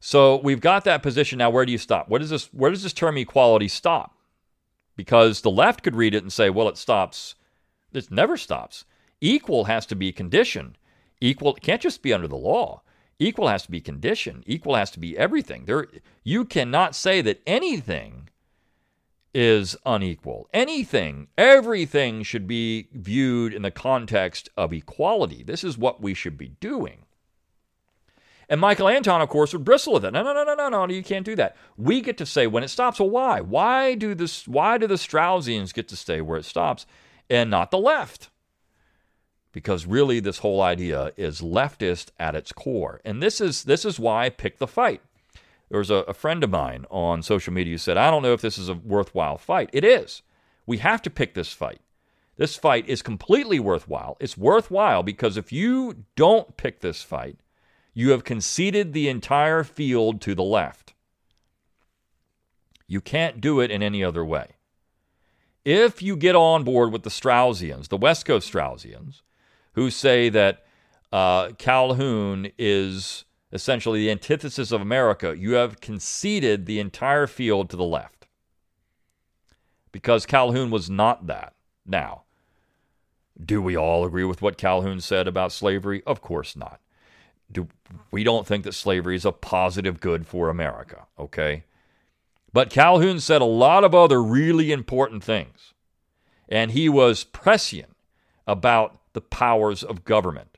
So 0.00 0.38
we've 0.38 0.60
got 0.60 0.82
that 0.86 1.04
position 1.04 1.38
now. 1.38 1.50
Where 1.50 1.64
do 1.64 1.70
you 1.70 1.78
stop? 1.78 2.08
Where 2.08 2.18
does 2.18 2.30
this 2.30 2.46
where 2.52 2.72
does 2.72 2.82
this 2.82 2.92
term 2.92 3.16
equality 3.16 3.68
stop? 3.68 4.16
Because 4.96 5.42
the 5.42 5.52
left 5.52 5.84
could 5.84 5.94
read 5.94 6.16
it 6.16 6.24
and 6.24 6.32
say, 6.32 6.50
well, 6.50 6.68
it 6.68 6.76
stops. 6.76 7.36
It 7.92 8.10
never 8.10 8.36
stops. 8.36 8.86
Equal 9.20 9.66
has 9.66 9.86
to 9.86 9.94
be 9.94 10.10
conditioned. 10.10 10.76
Equal 11.20 11.54
can't 11.54 11.80
just 11.80 12.02
be 12.02 12.12
under 12.12 12.26
the 12.26 12.34
law. 12.34 12.82
Equal 13.20 13.46
has 13.46 13.62
to 13.62 13.70
be 13.70 13.80
conditioned. 13.80 14.42
Equal 14.48 14.74
has 14.74 14.90
to 14.90 14.98
be 14.98 15.16
everything. 15.16 15.66
There, 15.66 15.86
you 16.24 16.44
cannot 16.44 16.96
say 16.96 17.20
that 17.20 17.40
anything 17.46 18.23
is 19.34 19.76
unequal. 19.84 20.48
Anything, 20.54 21.28
everything 21.36 22.22
should 22.22 22.46
be 22.46 22.88
viewed 22.92 23.52
in 23.52 23.62
the 23.62 23.70
context 23.70 24.48
of 24.56 24.72
equality. 24.72 25.42
This 25.42 25.64
is 25.64 25.76
what 25.76 26.00
we 26.00 26.14
should 26.14 26.38
be 26.38 26.48
doing. 26.60 27.04
And 28.48 28.60
Michael 28.60 28.88
Anton, 28.88 29.20
of 29.20 29.28
course, 29.28 29.52
would 29.52 29.64
bristle 29.64 29.94
with 29.94 30.04
it. 30.04 30.12
No, 30.12 30.22
no, 30.22 30.32
no, 30.32 30.44
no, 30.44 30.54
no, 30.54 30.68
no, 30.68 30.92
you 30.92 31.02
can't 31.02 31.24
do 31.24 31.34
that. 31.36 31.56
We 31.76 32.00
get 32.00 32.18
to 32.18 32.26
say 32.26 32.46
when 32.46 32.62
it 32.62 32.68
stops. 32.68 33.00
Well, 33.00 33.10
why? 33.10 33.40
Why 33.40 33.94
do 33.94 34.14
this? 34.14 34.46
Why 34.46 34.78
do 34.78 34.86
the 34.86 34.94
Straussians 34.94 35.72
get 35.72 35.88
to 35.88 35.96
stay 35.96 36.20
where 36.20 36.38
it 36.38 36.44
stops, 36.44 36.86
and 37.30 37.50
not 37.50 37.70
the 37.70 37.78
left? 37.78 38.28
Because 39.52 39.86
really, 39.86 40.20
this 40.20 40.38
whole 40.38 40.60
idea 40.60 41.12
is 41.16 41.40
leftist 41.40 42.08
at 42.18 42.34
its 42.34 42.52
core, 42.52 43.00
and 43.04 43.22
this 43.22 43.40
is 43.40 43.64
this 43.64 43.84
is 43.84 43.98
why 43.98 44.26
I 44.26 44.28
picked 44.28 44.58
the 44.58 44.66
fight. 44.66 45.00
There 45.68 45.78
was 45.78 45.90
a, 45.90 45.96
a 45.96 46.14
friend 46.14 46.44
of 46.44 46.50
mine 46.50 46.84
on 46.90 47.22
social 47.22 47.52
media 47.52 47.74
who 47.74 47.78
said, 47.78 47.96
I 47.96 48.10
don't 48.10 48.22
know 48.22 48.32
if 48.32 48.40
this 48.40 48.58
is 48.58 48.68
a 48.68 48.74
worthwhile 48.74 49.38
fight. 49.38 49.70
It 49.72 49.84
is. 49.84 50.22
We 50.66 50.78
have 50.78 51.02
to 51.02 51.10
pick 51.10 51.34
this 51.34 51.52
fight. 51.52 51.80
This 52.36 52.56
fight 52.56 52.88
is 52.88 53.02
completely 53.02 53.60
worthwhile. 53.60 54.16
It's 54.20 54.36
worthwhile 54.36 55.02
because 55.02 55.36
if 55.36 55.52
you 55.52 56.04
don't 56.16 56.56
pick 56.56 56.80
this 56.80 57.02
fight, 57.02 57.38
you 57.92 58.10
have 58.10 58.24
conceded 58.24 58.92
the 58.92 59.08
entire 59.08 59.62
field 59.62 60.20
to 60.22 60.34
the 60.34 60.42
left. 60.42 60.94
You 62.86 63.00
can't 63.00 63.40
do 63.40 63.60
it 63.60 63.70
in 63.70 63.82
any 63.82 64.02
other 64.02 64.24
way. 64.24 64.56
If 65.64 66.02
you 66.02 66.16
get 66.16 66.34
on 66.34 66.64
board 66.64 66.92
with 66.92 67.04
the 67.04 67.10
Straussians, 67.10 67.88
the 67.88 67.96
West 67.96 68.26
Coast 68.26 68.52
Straussians, 68.52 69.22
who 69.72 69.90
say 69.90 70.28
that 70.28 70.64
uh, 71.12 71.50
Calhoun 71.56 72.50
is 72.58 73.24
essentially 73.54 74.00
the 74.00 74.10
antithesis 74.10 74.72
of 74.72 74.82
America, 74.82 75.34
you 75.38 75.52
have 75.52 75.80
conceded 75.80 76.66
the 76.66 76.80
entire 76.80 77.28
field 77.28 77.70
to 77.70 77.76
the 77.76 77.84
left. 77.84 78.26
Because 79.92 80.26
Calhoun 80.26 80.70
was 80.70 80.90
not 80.90 81.28
that. 81.28 81.54
Now, 81.86 82.24
do 83.42 83.62
we 83.62 83.76
all 83.76 84.04
agree 84.04 84.24
with 84.24 84.42
what 84.42 84.58
Calhoun 84.58 85.00
said 85.00 85.28
about 85.28 85.52
slavery? 85.52 86.02
Of 86.04 86.20
course 86.20 86.56
not. 86.56 86.80
Do 87.50 87.68
we 88.10 88.24
don't 88.24 88.46
think 88.46 88.64
that 88.64 88.74
slavery 88.74 89.14
is 89.14 89.24
a 89.24 89.30
positive 89.30 90.00
good 90.00 90.26
for 90.26 90.48
America, 90.48 91.06
okay? 91.16 91.64
But 92.52 92.70
Calhoun 92.70 93.20
said 93.20 93.40
a 93.40 93.46
lot 93.46 93.84
of 93.84 93.94
other 93.94 94.20
really 94.22 94.72
important 94.72 95.22
things. 95.22 95.74
And 96.48 96.72
he 96.72 96.88
was 96.88 97.22
prescient 97.22 97.94
about 98.46 98.98
the 99.12 99.20
powers 99.20 99.84
of 99.84 100.04
government. 100.04 100.53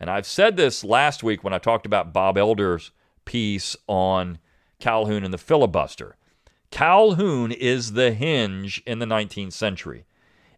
And 0.00 0.08
I've 0.08 0.26
said 0.26 0.56
this 0.56 0.82
last 0.82 1.22
week 1.22 1.44
when 1.44 1.52
I 1.52 1.58
talked 1.58 1.84
about 1.84 2.12
Bob 2.12 2.38
Elder's 2.38 2.90
piece 3.26 3.76
on 3.86 4.38
Calhoun 4.78 5.22
and 5.22 5.32
the 5.32 5.38
filibuster. 5.38 6.16
Calhoun 6.70 7.52
is 7.52 7.92
the 7.92 8.12
hinge 8.12 8.82
in 8.86 8.98
the 8.98 9.06
19th 9.06 9.52
century. 9.52 10.06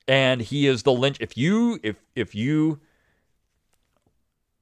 And 0.07 0.43
he 0.43 0.67
is 0.67 0.85
the 0.85 0.93
lynch. 0.93 1.17
If 1.21 1.37
you 1.37 1.81
if 1.83 1.97
if 2.15 2.35
you 2.35 2.81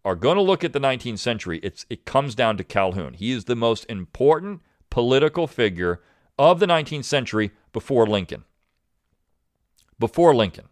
are 0.04 0.14
going 0.14 0.36
to 0.36 0.42
look 0.42 0.64
at 0.64 0.72
the 0.72 0.80
19th 0.80 1.18
century, 1.18 1.60
it's 1.62 1.84
it 1.90 2.04
comes 2.04 2.34
down 2.34 2.56
to 2.56 2.64
Calhoun. 2.64 3.14
He 3.14 3.32
is 3.32 3.44
the 3.44 3.56
most 3.56 3.84
important 3.88 4.62
political 4.90 5.46
figure 5.46 6.00
of 6.38 6.58
the 6.58 6.66
19th 6.66 7.04
century 7.04 7.52
before 7.72 8.06
Lincoln. 8.06 8.44
Before 9.98 10.34
Lincoln. 10.34 10.68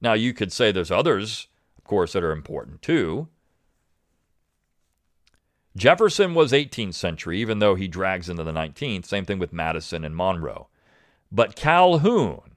Now 0.00 0.14
you 0.14 0.32
could 0.34 0.52
say 0.52 0.72
there's 0.72 0.90
others, 0.90 1.48
of 1.78 1.84
course, 1.84 2.12
that 2.12 2.24
are 2.24 2.32
important 2.32 2.82
too. 2.82 3.28
Jefferson 5.76 6.34
was 6.34 6.52
18th 6.52 6.94
century, 6.94 7.40
even 7.40 7.58
though 7.58 7.74
he 7.74 7.88
drags 7.88 8.28
into 8.28 8.44
the 8.44 8.52
19th. 8.52 9.06
Same 9.06 9.24
thing 9.24 9.38
with 9.38 9.52
Madison 9.52 10.04
and 10.04 10.14
Monroe. 10.14 10.68
But 11.30 11.56
Calhoun 11.56 12.56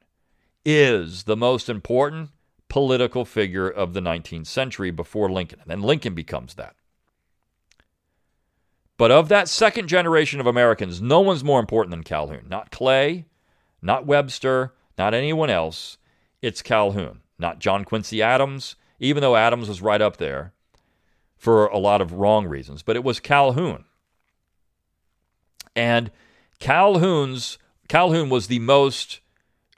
is 0.65 1.23
the 1.23 1.37
most 1.37 1.69
important 1.69 2.31
political 2.67 3.23
figure 3.23 3.69
of 3.69 3.93
the 3.93 4.01
19th 4.01 4.47
century 4.47 4.91
before 4.91 5.31
Lincoln. 5.31 5.59
And 5.61 5.71
then 5.71 5.81
Lincoln 5.81 6.13
becomes 6.13 6.55
that. 6.55 6.75
But 8.97 9.11
of 9.11 9.29
that 9.29 9.47
second 9.47 9.87
generation 9.87 10.39
of 10.39 10.47
Americans, 10.47 11.01
no 11.01 11.21
one's 11.21 11.43
more 11.43 11.59
important 11.59 11.91
than 11.91 12.03
Calhoun. 12.03 12.47
Not 12.49 12.71
Clay, 12.71 13.25
not 13.81 14.05
Webster, 14.05 14.73
not 14.97 15.13
anyone 15.13 15.49
else. 15.49 15.97
It's 16.41 16.61
Calhoun, 16.61 17.21
not 17.39 17.59
John 17.59 17.85
Quincy 17.85 18.21
Adams, 18.21 18.75
even 18.99 19.21
though 19.21 19.35
Adams 19.35 19.69
was 19.69 19.81
right 19.81 20.01
up 20.01 20.17
there 20.17 20.53
for 21.45 21.67
a 21.67 21.77
lot 21.77 22.01
of 22.01 22.13
wrong 22.13 22.47
reasons, 22.47 22.81
but 22.81 22.95
it 22.95 23.03
was 23.03 23.19
Calhoun. 23.19 23.85
And 25.75 26.09
Calhoun's 26.57 27.59
Calhoun 27.87 28.29
was 28.29 28.47
the 28.47 28.57
most 28.57 29.19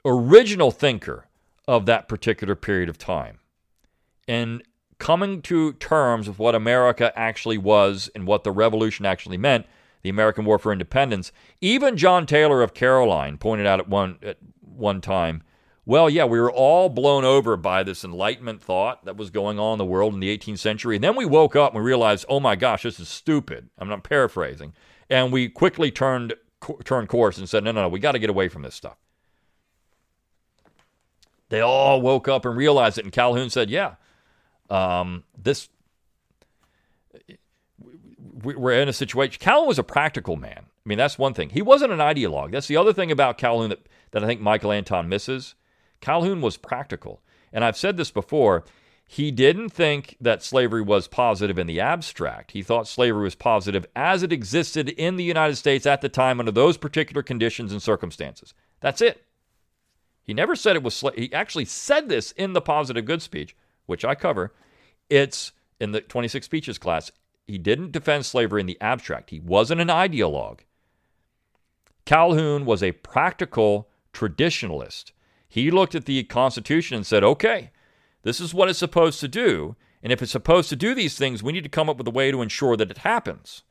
original 0.02 0.70
thinker 0.70 1.26
of 1.66 1.84
that 1.84 2.08
particular 2.08 2.54
period 2.54 2.88
of 2.88 2.96
time. 2.96 3.40
And 4.26 4.62
coming 4.98 5.42
to 5.42 5.74
terms 5.74 6.26
with 6.26 6.38
what 6.38 6.54
America 6.54 7.12
actually 7.14 7.58
was 7.58 8.08
and 8.14 8.26
what 8.26 8.44
the 8.44 8.50
revolution 8.50 9.04
actually 9.04 9.36
meant, 9.36 9.66
the 10.00 10.08
American 10.08 10.46
War 10.46 10.58
for 10.58 10.72
Independence, 10.72 11.32
even 11.60 11.98
John 11.98 12.24
Taylor 12.24 12.62
of 12.62 12.72
Caroline 12.72 13.36
pointed 13.36 13.66
out 13.66 13.78
at 13.78 13.90
one 13.90 14.16
at 14.22 14.38
one 14.62 15.02
time 15.02 15.42
well, 15.88 16.10
yeah, 16.10 16.26
we 16.26 16.38
were 16.38 16.52
all 16.52 16.90
blown 16.90 17.24
over 17.24 17.56
by 17.56 17.82
this 17.82 18.04
Enlightenment 18.04 18.62
thought 18.62 19.06
that 19.06 19.16
was 19.16 19.30
going 19.30 19.58
on 19.58 19.72
in 19.72 19.78
the 19.78 19.86
world 19.86 20.12
in 20.12 20.20
the 20.20 20.36
18th 20.36 20.58
century. 20.58 20.96
And 20.96 21.02
then 21.02 21.16
we 21.16 21.24
woke 21.24 21.56
up 21.56 21.72
and 21.72 21.82
we 21.82 21.88
realized, 21.88 22.26
oh 22.28 22.40
my 22.40 22.56
gosh, 22.56 22.82
this 22.82 23.00
is 23.00 23.08
stupid. 23.08 23.70
I'm 23.78 23.88
not 23.88 24.04
paraphrasing. 24.04 24.74
And 25.08 25.32
we 25.32 25.48
quickly 25.48 25.90
turned, 25.90 26.34
turned 26.84 27.08
course 27.08 27.38
and 27.38 27.48
said, 27.48 27.64
no, 27.64 27.72
no, 27.72 27.80
no, 27.80 27.88
we 27.88 28.00
got 28.00 28.12
to 28.12 28.18
get 28.18 28.28
away 28.28 28.48
from 28.48 28.60
this 28.60 28.74
stuff. 28.74 28.98
They 31.48 31.62
all 31.62 32.02
woke 32.02 32.28
up 32.28 32.44
and 32.44 32.54
realized 32.54 32.98
it. 32.98 33.06
And 33.06 33.12
Calhoun 33.12 33.48
said, 33.48 33.70
yeah, 33.70 33.94
um, 34.68 35.24
this, 35.42 35.70
we're 38.42 38.78
in 38.78 38.90
a 38.90 38.92
situation. 38.92 39.38
Calhoun 39.40 39.66
was 39.66 39.78
a 39.78 39.82
practical 39.82 40.36
man. 40.36 40.66
I 40.66 40.84
mean, 40.84 40.98
that's 40.98 41.18
one 41.18 41.32
thing. 41.32 41.48
He 41.48 41.62
wasn't 41.62 41.94
an 41.94 41.98
ideologue. 41.98 42.52
That's 42.52 42.68
the 42.68 42.76
other 42.76 42.92
thing 42.92 43.10
about 43.10 43.38
Calhoun 43.38 43.70
that, 43.70 43.86
that 44.10 44.22
I 44.22 44.26
think 44.26 44.42
Michael 44.42 44.70
Anton 44.70 45.08
misses 45.08 45.54
Calhoun 46.00 46.40
was 46.40 46.56
practical. 46.56 47.20
And 47.52 47.64
I've 47.64 47.76
said 47.76 47.96
this 47.96 48.10
before. 48.10 48.64
He 49.10 49.30
didn't 49.30 49.70
think 49.70 50.16
that 50.20 50.42
slavery 50.42 50.82
was 50.82 51.08
positive 51.08 51.58
in 51.58 51.66
the 51.66 51.80
abstract. 51.80 52.50
He 52.50 52.62
thought 52.62 52.86
slavery 52.86 53.22
was 53.22 53.34
positive 53.34 53.86
as 53.96 54.22
it 54.22 54.34
existed 54.34 54.90
in 54.90 55.16
the 55.16 55.24
United 55.24 55.56
States 55.56 55.86
at 55.86 56.02
the 56.02 56.10
time 56.10 56.40
under 56.40 56.52
those 56.52 56.76
particular 56.76 57.22
conditions 57.22 57.72
and 57.72 57.82
circumstances. 57.82 58.52
That's 58.80 59.00
it. 59.00 59.24
He 60.22 60.34
never 60.34 60.54
said 60.54 60.76
it 60.76 60.82
was 60.82 60.94
sla- 60.94 61.18
he 61.18 61.32
actually 61.32 61.64
said 61.64 62.10
this 62.10 62.32
in 62.32 62.52
the 62.52 62.60
positive 62.60 63.06
good 63.06 63.22
speech, 63.22 63.56
which 63.86 64.04
I 64.04 64.14
cover. 64.14 64.52
It's 65.08 65.52
in 65.80 65.92
the 65.92 66.02
26 66.02 66.44
speeches 66.44 66.76
class. 66.76 67.10
He 67.46 67.56
didn't 67.56 67.92
defend 67.92 68.26
slavery 68.26 68.60
in 68.60 68.66
the 68.66 68.78
abstract. 68.78 69.30
He 69.30 69.40
wasn't 69.40 69.80
an 69.80 69.88
ideologue. 69.88 70.60
Calhoun 72.04 72.66
was 72.66 72.82
a 72.82 72.92
practical 72.92 73.88
traditionalist. 74.12 75.12
He 75.48 75.70
looked 75.70 75.94
at 75.94 76.04
the 76.04 76.22
Constitution 76.24 76.96
and 76.96 77.06
said, 77.06 77.24
okay, 77.24 77.70
this 78.22 78.40
is 78.40 78.52
what 78.52 78.68
it's 78.68 78.78
supposed 78.78 79.20
to 79.20 79.28
do. 79.28 79.76
And 80.02 80.12
if 80.12 80.22
it's 80.22 80.32
supposed 80.32 80.68
to 80.68 80.76
do 80.76 80.94
these 80.94 81.16
things, 81.16 81.42
we 81.42 81.52
need 81.52 81.64
to 81.64 81.70
come 81.70 81.88
up 81.88 81.96
with 81.96 82.06
a 82.06 82.12
way 82.12 82.30
to 82.30 82.42
ensure 82.42 82.76
that 82.76 82.90
it 82.90 82.98
happens. 82.98 83.62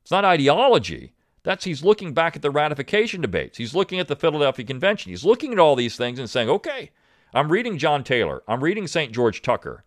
It's 0.00 0.10
not 0.10 0.24
ideology. 0.24 1.12
That's 1.44 1.64
he's 1.64 1.84
looking 1.84 2.14
back 2.14 2.36
at 2.36 2.42
the 2.42 2.50
ratification 2.50 3.20
debates. 3.20 3.58
He's 3.58 3.74
looking 3.74 4.00
at 4.00 4.08
the 4.08 4.16
Philadelphia 4.16 4.64
Convention. 4.64 5.10
He's 5.10 5.24
looking 5.24 5.52
at 5.52 5.58
all 5.58 5.76
these 5.76 5.96
things 5.96 6.18
and 6.18 6.30
saying, 6.30 6.48
okay, 6.48 6.90
I'm 7.34 7.50
reading 7.50 7.78
John 7.78 8.04
Taylor. 8.04 8.42
I'm 8.48 8.62
reading 8.62 8.86
St. 8.86 9.12
George 9.12 9.42
Tucker. 9.42 9.84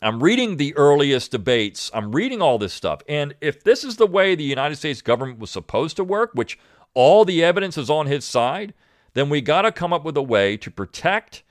I'm 0.00 0.22
reading 0.22 0.56
the 0.56 0.76
earliest 0.76 1.32
debates. 1.32 1.90
I'm 1.92 2.12
reading 2.12 2.40
all 2.40 2.58
this 2.58 2.72
stuff. 2.72 3.02
And 3.08 3.34
if 3.40 3.64
this 3.64 3.82
is 3.82 3.96
the 3.96 4.06
way 4.06 4.34
the 4.34 4.44
United 4.44 4.76
States 4.76 5.02
government 5.02 5.40
was 5.40 5.50
supposed 5.50 5.96
to 5.96 6.04
work, 6.04 6.30
which 6.34 6.58
all 6.94 7.24
the 7.24 7.42
evidence 7.42 7.76
is 7.76 7.90
on 7.90 8.06
his 8.06 8.24
side, 8.24 8.74
then 9.18 9.28
we 9.28 9.40
got 9.40 9.62
to 9.62 9.72
come 9.72 9.92
up 9.92 10.04
with 10.04 10.16
a 10.16 10.22
way 10.22 10.56
to 10.56 10.70
protect 10.70 11.42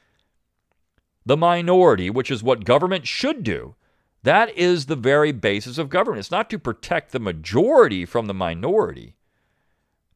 the 1.26 1.38
minority, 1.38 2.10
which 2.10 2.32
is 2.32 2.42
what 2.42 2.64
government 2.64 3.06
should 3.06 3.44
do. 3.44 3.76
That 4.24 4.56
is 4.58 4.86
the 4.86 4.96
very 4.96 5.32
basis 5.32 5.78
of 5.78 5.90
government. 5.90 6.20
It's 6.20 6.32
not 6.32 6.50
to 6.50 6.60
protect 6.60 7.12
the 7.12 7.20
majority 7.20 8.06
from 8.06 8.28
the 8.28 8.34
minority. 8.34 9.16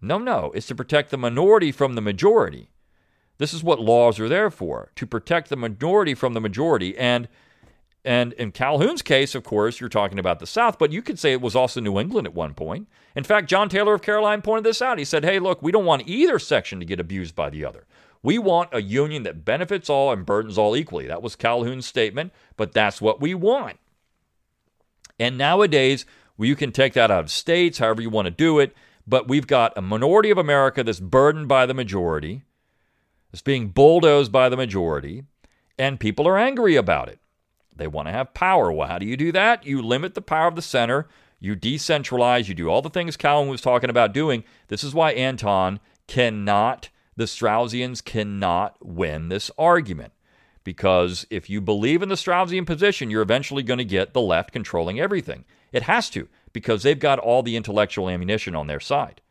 No, 0.02 0.18
no, 0.18 0.52
it's 0.56 0.68
to 0.68 0.76
protect 0.76 1.12
the 1.12 1.18
minority 1.18 1.72
from 1.72 1.96
the 1.96 2.02
majority. 2.02 2.72
This 3.38 3.54
is 3.54 3.64
what 3.64 3.80
laws 3.80 4.20
are 4.20 4.30
there 4.30 4.50
for, 4.50 4.92
to 4.96 5.06
protect 5.06 5.50
the 5.50 5.56
minority 5.56 6.14
from 6.14 6.34
the 6.34 6.42
majority. 6.42 6.98
And 6.98 7.28
and 8.04 8.34
in 8.34 8.52
Calhoun's 8.52 9.02
case, 9.02 9.36
of 9.36 9.44
course, 9.44 9.80
you're 9.80 9.90
talking 9.90 10.18
about 10.18 10.40
the 10.40 10.48
South, 10.48 10.80
but 10.80 10.92
you 10.92 11.02
could 11.02 11.20
say 11.20 11.32
it 11.32 11.42
was 11.42 11.56
also 11.56 11.80
New 11.80 12.00
England 12.00 12.26
at 12.26 12.34
one 12.34 12.54
point. 12.54 12.88
In 13.16 13.24
fact, 13.24 13.50
John 13.50 13.70
Taylor 13.70 13.94
of 13.94 14.02
Caroline 14.02 14.42
pointed 14.42 14.64
this 14.64 14.82
out. 14.82 14.98
He 14.98 15.06
said, 15.06 15.24
hey, 15.24 15.40
look, 15.40 15.62
we 15.62 15.72
don't 15.72 15.86
want 15.86 16.08
either 16.08 16.40
section 16.40 16.80
to 16.80 16.86
get 16.86 17.00
abused 17.00 17.36
by 17.36 17.50
the 17.50 17.64
other. 17.64 17.86
We 18.24 18.38
want 18.38 18.70
a 18.72 18.82
union 18.82 19.24
that 19.24 19.46
benefits 19.46 19.90
all 19.90 20.12
and 20.12 20.26
burdens 20.26 20.58
all 20.58 20.76
equally. 20.76 21.08
That 21.08 21.22
was 21.22 21.36
Calhoun's 21.36 21.86
statement, 21.86 22.34
but 22.58 22.72
that's 22.72 23.02
what 23.02 23.22
we 23.22 23.34
want. 23.34 23.78
And 25.20 25.38
nowadays, 25.38 26.06
well, 26.38 26.48
you 26.48 26.56
can 26.56 26.72
take 26.72 26.94
that 26.94 27.12
out 27.12 27.24
of 27.24 27.32
states, 27.32 27.78
however 27.78 28.02
you 28.02 28.10
want 28.10 28.26
to 28.26 28.32
do 28.32 28.60
it, 28.60 28.76
but 29.08 29.28
we've 29.28 29.48
got 29.48 29.78
a 29.78 29.82
minority 29.82 30.32
of 30.32 30.38
America 30.38 30.84
that's 30.84 31.00
burdened 31.00 31.48
by 31.48 31.66
the 31.66 31.74
majority, 31.74 32.42
that's 33.32 33.42
being 33.42 33.70
bulldozed 33.70 34.32
by 34.32 34.50
the 34.50 34.58
majority, 34.58 35.24
and 35.78 36.00
people 36.00 36.28
are 36.28 36.38
angry 36.38 36.76
about 36.76 37.10
it. 37.10 37.20
They 37.82 37.88
want 37.88 38.08
to 38.10 38.12
have 38.12 38.36
power. 38.36 38.72
Well, 38.72 38.88
how 38.88 39.00
do 39.00 39.08
you 39.08 39.17
do 39.17 39.32
that? 39.32 39.65
You 39.65 39.82
limit 39.82 40.13
the 40.13 40.22
power 40.22 40.48
of 40.48 40.56
the 40.56 40.62
center, 40.62 41.08
you 41.39 41.56
decentralize, 41.56 42.48
you 42.48 42.54
do 42.54 42.70
all 42.70 42.84
the 42.84 42.91
things 42.91 43.17
Calhoun 43.17 43.48
was 43.48 43.60
talking 43.60 43.89
about 43.89 44.13
doing. 44.13 44.44
This 44.67 44.84
is 44.84 44.94
why 44.94 45.13
Anton 45.13 45.80
cannot, 46.06 46.89
the 47.15 47.24
Straussians 47.24 48.06
cannot 48.06 48.78
win 48.86 49.30
this 49.30 49.50
argument. 49.58 50.13
Because 50.63 51.26
if 51.32 51.50
you 51.50 51.60
believe 51.60 52.04
in 52.04 52.10
the 52.10 52.13
Straussian 52.13 52.67
position, 52.67 53.10
you're 53.10 53.24
eventually 53.24 53.63
going 53.63 53.80
to 53.80 53.84
get 53.84 54.13
the 54.13 54.22
left 54.22 54.52
controlling 54.52 55.00
everything. 55.00 55.44
It 55.72 55.82
has 55.82 56.08
to, 56.12 56.28
because 56.54 56.84
they've 56.84 57.00
got 57.00 57.17
all 57.17 57.41
the 57.41 57.56
intellectual 57.56 58.10
ammunition 58.10 58.56
on 58.56 58.67
their 58.67 58.80
side. 58.80 59.22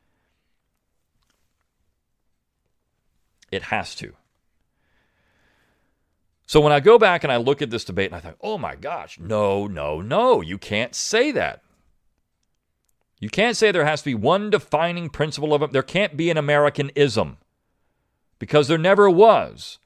It 3.52 3.62
has 3.62 3.94
to. 3.94 4.14
So 6.50 6.60
when 6.60 6.72
I 6.72 6.80
go 6.80 6.98
back 6.98 7.22
and 7.22 7.32
I 7.32 7.36
look 7.36 7.62
at 7.62 7.70
this 7.70 7.84
debate 7.84 8.06
and 8.06 8.16
I 8.16 8.18
think, 8.18 8.34
oh 8.40 8.58
my 8.58 8.74
gosh, 8.74 9.20
no, 9.20 9.68
no, 9.68 10.00
no, 10.00 10.40
you 10.40 10.58
can't 10.58 10.96
say 10.96 11.30
that. 11.30 11.62
You 13.20 13.28
can't 13.28 13.56
say 13.56 13.70
there 13.70 13.84
has 13.84 14.00
to 14.00 14.06
be 14.06 14.16
one 14.16 14.50
defining 14.50 15.10
principle 15.10 15.54
of 15.54 15.62
it. 15.62 15.70
There 15.70 15.84
can't 15.84 16.16
be 16.16 16.28
an 16.28 16.36
Americanism 16.36 17.36
because 18.40 18.66
there 18.66 18.78
never 18.78 19.08
was 19.08 19.78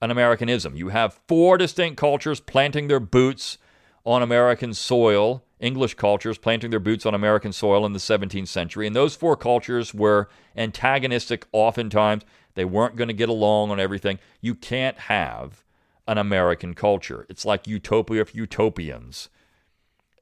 an 0.00 0.12
Americanism. 0.12 0.76
You 0.76 0.90
have 0.90 1.18
four 1.26 1.58
distinct 1.58 1.98
cultures 1.98 2.38
planting 2.38 2.86
their 2.86 3.00
boots 3.00 3.58
on 4.06 4.22
American 4.22 4.74
soil, 4.74 5.42
English 5.58 5.94
cultures 5.94 6.38
planting 6.38 6.70
their 6.70 6.78
boots 6.78 7.04
on 7.04 7.14
American 7.14 7.52
soil 7.52 7.84
in 7.84 7.94
the 7.94 7.98
17th 7.98 8.46
century. 8.46 8.86
And 8.86 8.94
those 8.94 9.16
four 9.16 9.36
cultures 9.36 9.92
were 9.92 10.28
antagonistic 10.56 11.48
oftentimes. 11.50 12.22
They 12.54 12.64
weren't 12.64 12.94
going 12.94 13.08
to 13.08 13.12
get 13.12 13.28
along 13.28 13.72
on 13.72 13.80
everything. 13.80 14.20
You 14.40 14.54
can't 14.54 14.98
have 15.00 15.64
an 16.12 16.18
American 16.18 16.74
culture. 16.74 17.26
It's 17.28 17.44
like 17.44 17.66
utopia 17.66 18.24
for 18.24 18.36
utopians, 18.36 19.28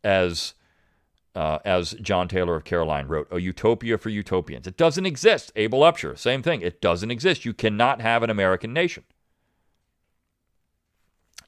as 0.03 0.55
uh, 1.35 1.59
as 1.65 1.93
John 2.01 2.29
Taylor 2.29 2.57
of 2.57 2.65
Caroline 2.65 3.07
wrote, 3.07 3.29
a 3.31 3.41
utopia 3.41 3.99
for 3.99 4.09
utopians. 4.09 4.67
It 4.67 4.77
doesn't 4.77 5.07
exist. 5.07 5.53
Abel 5.55 5.81
Upshur, 5.81 6.19
same 6.19 6.43
thing. 6.43 6.61
It 6.63 6.81
doesn't 6.81 7.11
exist. 7.11 7.45
You 7.45 7.53
cannot 7.53 8.01
have 8.01 8.23
an 8.23 8.31
American 8.31 8.73
nation. 8.73 9.05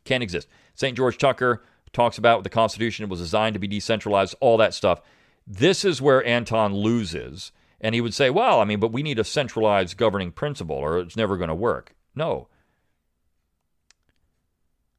Can't 0.05 0.23
exist. 0.23 0.49
St. 0.75 0.97
George 0.97 1.19
Tucker 1.19 1.63
talks 1.93 2.19
about 2.19 2.45
the 2.45 2.51
Constitution 2.51 3.09
was 3.09 3.21
designed 3.21 3.55
to 3.55 3.61
be 3.61 3.67
decentralized, 3.67 4.35
all 4.41 4.57
that 4.57 4.75
stuff. 4.75 5.01
This 5.47 5.85
is 5.85 6.01
where 6.03 6.25
Anton 6.25 6.75
loses. 6.75 7.53
And 7.81 7.95
he 7.95 8.01
would 8.01 8.15
say, 8.15 8.31
well, 8.31 8.61
I 8.61 8.65
mean, 8.65 8.81
but 8.81 8.93
we 8.93 9.03
need 9.03 9.19
a 9.19 9.25
centralized 9.25 9.97
governing 9.97 10.31
principle 10.31 10.77
or 10.77 10.99
it's 11.01 11.17
never 11.17 11.37
going 11.37 11.49
to 11.49 11.55
work. 11.55 11.95
No. 12.15 12.49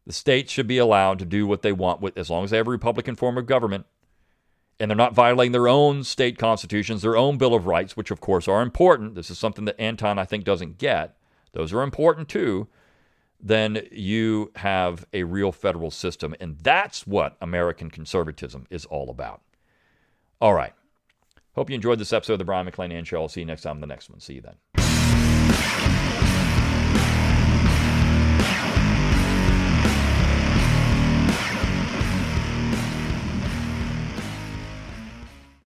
The 0.05 0.13
states 0.13 0.51
should 0.51 0.67
be 0.67 0.77
allowed 0.77 1.19
to 1.19 1.25
do 1.25 1.47
what 1.47 1.61
they 1.61 1.71
want 1.71 2.01
with, 2.01 2.17
as 2.17 2.29
long 2.29 2.43
as 2.43 2.51
they 2.51 2.57
have 2.57 2.67
a 2.67 2.71
Republican 2.71 3.15
form 3.15 3.37
of 3.37 3.45
government 3.45 3.85
and 4.79 4.89
they're 4.89 4.95
not 4.97 5.13
violating 5.13 5.51
their 5.51 5.67
own 5.67 6.03
state 6.03 6.37
constitutions, 6.37 7.01
their 7.01 7.15
own 7.15 7.37
Bill 7.37 7.53
of 7.53 7.67
Rights, 7.67 7.95
which 7.95 8.11
of 8.11 8.19
course 8.19 8.47
are 8.47 8.61
important. 8.61 9.15
This 9.15 9.29
is 9.29 9.37
something 9.37 9.65
that 9.65 9.79
Anton, 9.79 10.19
I 10.19 10.25
think, 10.25 10.43
doesn't 10.43 10.77
get. 10.77 11.15
Those 11.53 11.71
are 11.71 11.83
important 11.83 12.27
too 12.27 12.67
then 13.43 13.85
you 13.91 14.51
have 14.55 15.05
a 15.13 15.23
real 15.23 15.51
federal 15.51 15.91
system. 15.91 16.33
And 16.39 16.57
that's 16.59 17.05
what 17.05 17.35
American 17.41 17.91
conservatism 17.91 18.65
is 18.69 18.85
all 18.85 19.09
about. 19.09 19.41
All 20.39 20.53
right. 20.53 20.73
Hope 21.53 21.69
you 21.69 21.75
enjoyed 21.75 21.99
this 21.99 22.13
episode 22.13 22.33
of 22.33 22.39
the 22.39 22.45
Brion 22.45 22.65
McClanahan 22.65 23.05
Show. 23.05 23.21
I'll 23.21 23.29
see 23.29 23.41
you 23.41 23.45
next 23.45 23.61
time 23.61 23.77
on 23.77 23.81
the 23.81 23.87
next 23.87 24.09
one. 24.09 24.19
See 24.19 24.35
you 24.35 24.41
then. 24.41 24.82